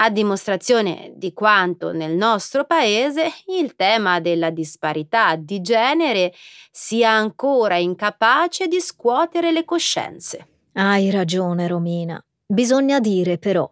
a 0.00 0.10
dimostrazione 0.10 1.12
di 1.16 1.32
quanto 1.32 1.92
nel 1.92 2.14
nostro 2.14 2.64
paese 2.64 3.26
il 3.46 3.74
tema 3.74 4.20
della 4.20 4.50
disparità 4.50 5.36
di 5.36 5.60
genere 5.60 6.32
sia 6.70 7.10
ancora 7.10 7.76
incapace 7.76 8.68
di 8.68 8.80
scuotere 8.80 9.50
le 9.50 9.64
coscienze. 9.64 10.46
Hai 10.74 11.10
ragione, 11.10 11.66
Romina. 11.66 12.22
Bisogna 12.46 13.00
dire 13.00 13.38
però 13.38 13.70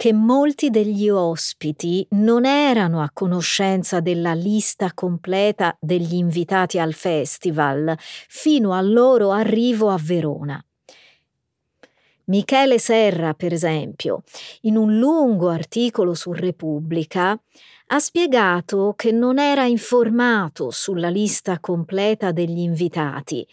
che 0.00 0.12
molti 0.14 0.70
degli 0.70 1.10
ospiti 1.10 2.06
non 2.12 2.46
erano 2.46 3.02
a 3.02 3.10
conoscenza 3.12 4.00
della 4.00 4.32
lista 4.32 4.92
completa 4.94 5.76
degli 5.78 6.14
invitati 6.14 6.78
al 6.78 6.94
festival 6.94 7.94
fino 7.98 8.72
al 8.72 8.90
loro 8.90 9.30
arrivo 9.30 9.90
a 9.90 9.98
Verona. 10.00 10.58
Michele 12.24 12.78
Serra, 12.78 13.34
per 13.34 13.52
esempio, 13.52 14.22
in 14.62 14.76
un 14.76 14.98
lungo 14.98 15.48
articolo 15.48 16.14
su 16.14 16.32
Repubblica, 16.32 17.38
ha 17.92 17.98
spiegato 17.98 18.94
che 18.96 19.10
non 19.10 19.38
era 19.38 19.64
informato 19.64 20.70
sulla 20.70 21.08
lista 21.08 21.58
completa 21.58 22.30
degli 22.30 22.60
invitati, 22.60 23.46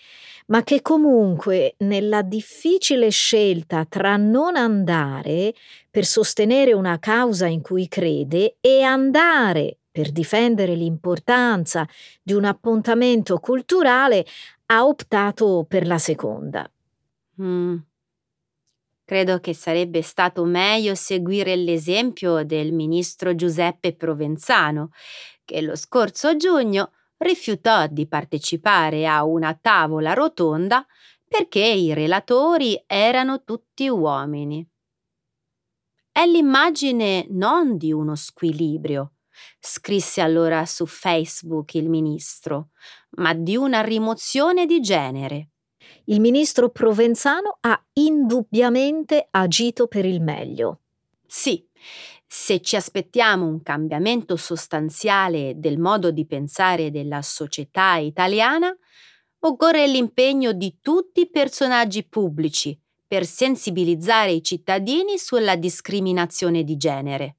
ma 0.47 0.61
che 0.63 0.81
comunque 0.81 1.75
nella 1.79 2.21
difficile 2.21 3.09
scelta 3.09 3.85
tra 3.85 4.15
non 4.15 4.55
andare 4.55 5.53
per 5.89 6.05
sostenere 6.05 6.73
una 6.73 6.99
causa 6.99 7.47
in 7.47 7.61
cui 7.61 7.87
crede 7.87 8.57
e 8.61 8.83
andare 8.83 9.77
per 9.97 10.11
difendere 10.11 10.75
l'importanza 10.75 11.87
di 12.21 12.33
un 12.33 12.45
appuntamento 12.45 13.39
culturale, 13.39 14.23
ha 14.67 14.85
optato 14.85 15.65
per 15.67 15.87
la 15.87 15.97
seconda. 15.97 16.69
Mm. 17.41 17.77
Credo 19.07 19.39
che 19.39 19.53
sarebbe 19.53 20.01
stato 20.01 20.43
meglio 20.43 20.93
seguire 20.93 21.55
l'esempio 21.55 22.43
del 22.43 22.73
ministro 22.73 23.35
Giuseppe 23.35 23.95
Provenzano, 23.95 24.91
che 25.45 25.61
lo 25.61 25.77
scorso 25.77 26.35
giugno 26.35 26.91
rifiutò 27.15 27.87
di 27.87 28.05
partecipare 28.05 29.07
a 29.07 29.23
una 29.23 29.53
tavola 29.53 30.11
rotonda 30.11 30.85
perché 31.25 31.63
i 31.63 31.93
relatori 31.93 32.83
erano 32.85 33.45
tutti 33.45 33.87
uomini. 33.87 34.67
È 36.11 36.25
l'immagine 36.25 37.27
non 37.29 37.77
di 37.77 37.93
uno 37.93 38.13
squilibrio, 38.15 39.13
scrisse 39.57 40.19
allora 40.19 40.65
su 40.65 40.85
Facebook 40.85 41.75
il 41.75 41.87
ministro, 41.87 42.71
ma 43.11 43.33
di 43.33 43.55
una 43.55 43.79
rimozione 43.79 44.65
di 44.65 44.81
genere 44.81 45.51
il 46.05 46.19
ministro 46.19 46.69
Provenzano 46.69 47.57
ha 47.61 47.81
indubbiamente 47.93 49.27
agito 49.31 49.87
per 49.87 50.05
il 50.05 50.21
meglio. 50.21 50.81
Sì, 51.25 51.65
se 52.25 52.61
ci 52.61 52.75
aspettiamo 52.75 53.45
un 53.45 53.61
cambiamento 53.61 54.35
sostanziale 54.35 55.53
del 55.57 55.77
modo 55.77 56.11
di 56.11 56.25
pensare 56.25 56.91
della 56.91 57.21
società 57.21 57.95
italiana, 57.95 58.75
occorre 59.39 59.87
l'impegno 59.87 60.51
di 60.51 60.77
tutti 60.81 61.21
i 61.21 61.29
personaggi 61.29 62.05
pubblici 62.05 62.77
per 63.07 63.25
sensibilizzare 63.25 64.31
i 64.31 64.43
cittadini 64.43 65.17
sulla 65.17 65.55
discriminazione 65.55 66.63
di 66.63 66.75
genere. 66.75 67.37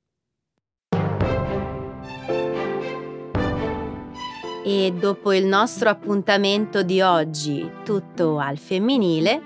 E 4.69 4.93
dopo 4.93 5.33
il 5.33 5.47
nostro 5.47 5.89
appuntamento 5.89 6.83
di 6.83 7.01
oggi, 7.01 7.67
tutto 7.87 8.39
al 8.39 8.59
femminile, 8.59 9.41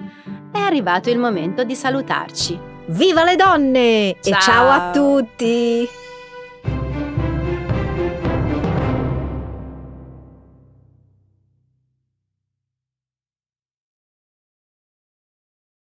è 0.53 0.59
arrivato 0.59 1.11
il 1.11 1.19
momento 1.21 1.63
di 1.63 1.77
salutarci. 1.77 2.59
Viva 2.87 3.23
le 3.23 3.37
donne! 3.37 4.17
Ciao. 4.21 4.37
E 4.37 4.41
ciao 4.41 4.69
a 4.69 4.91
tutti! 4.91 6.02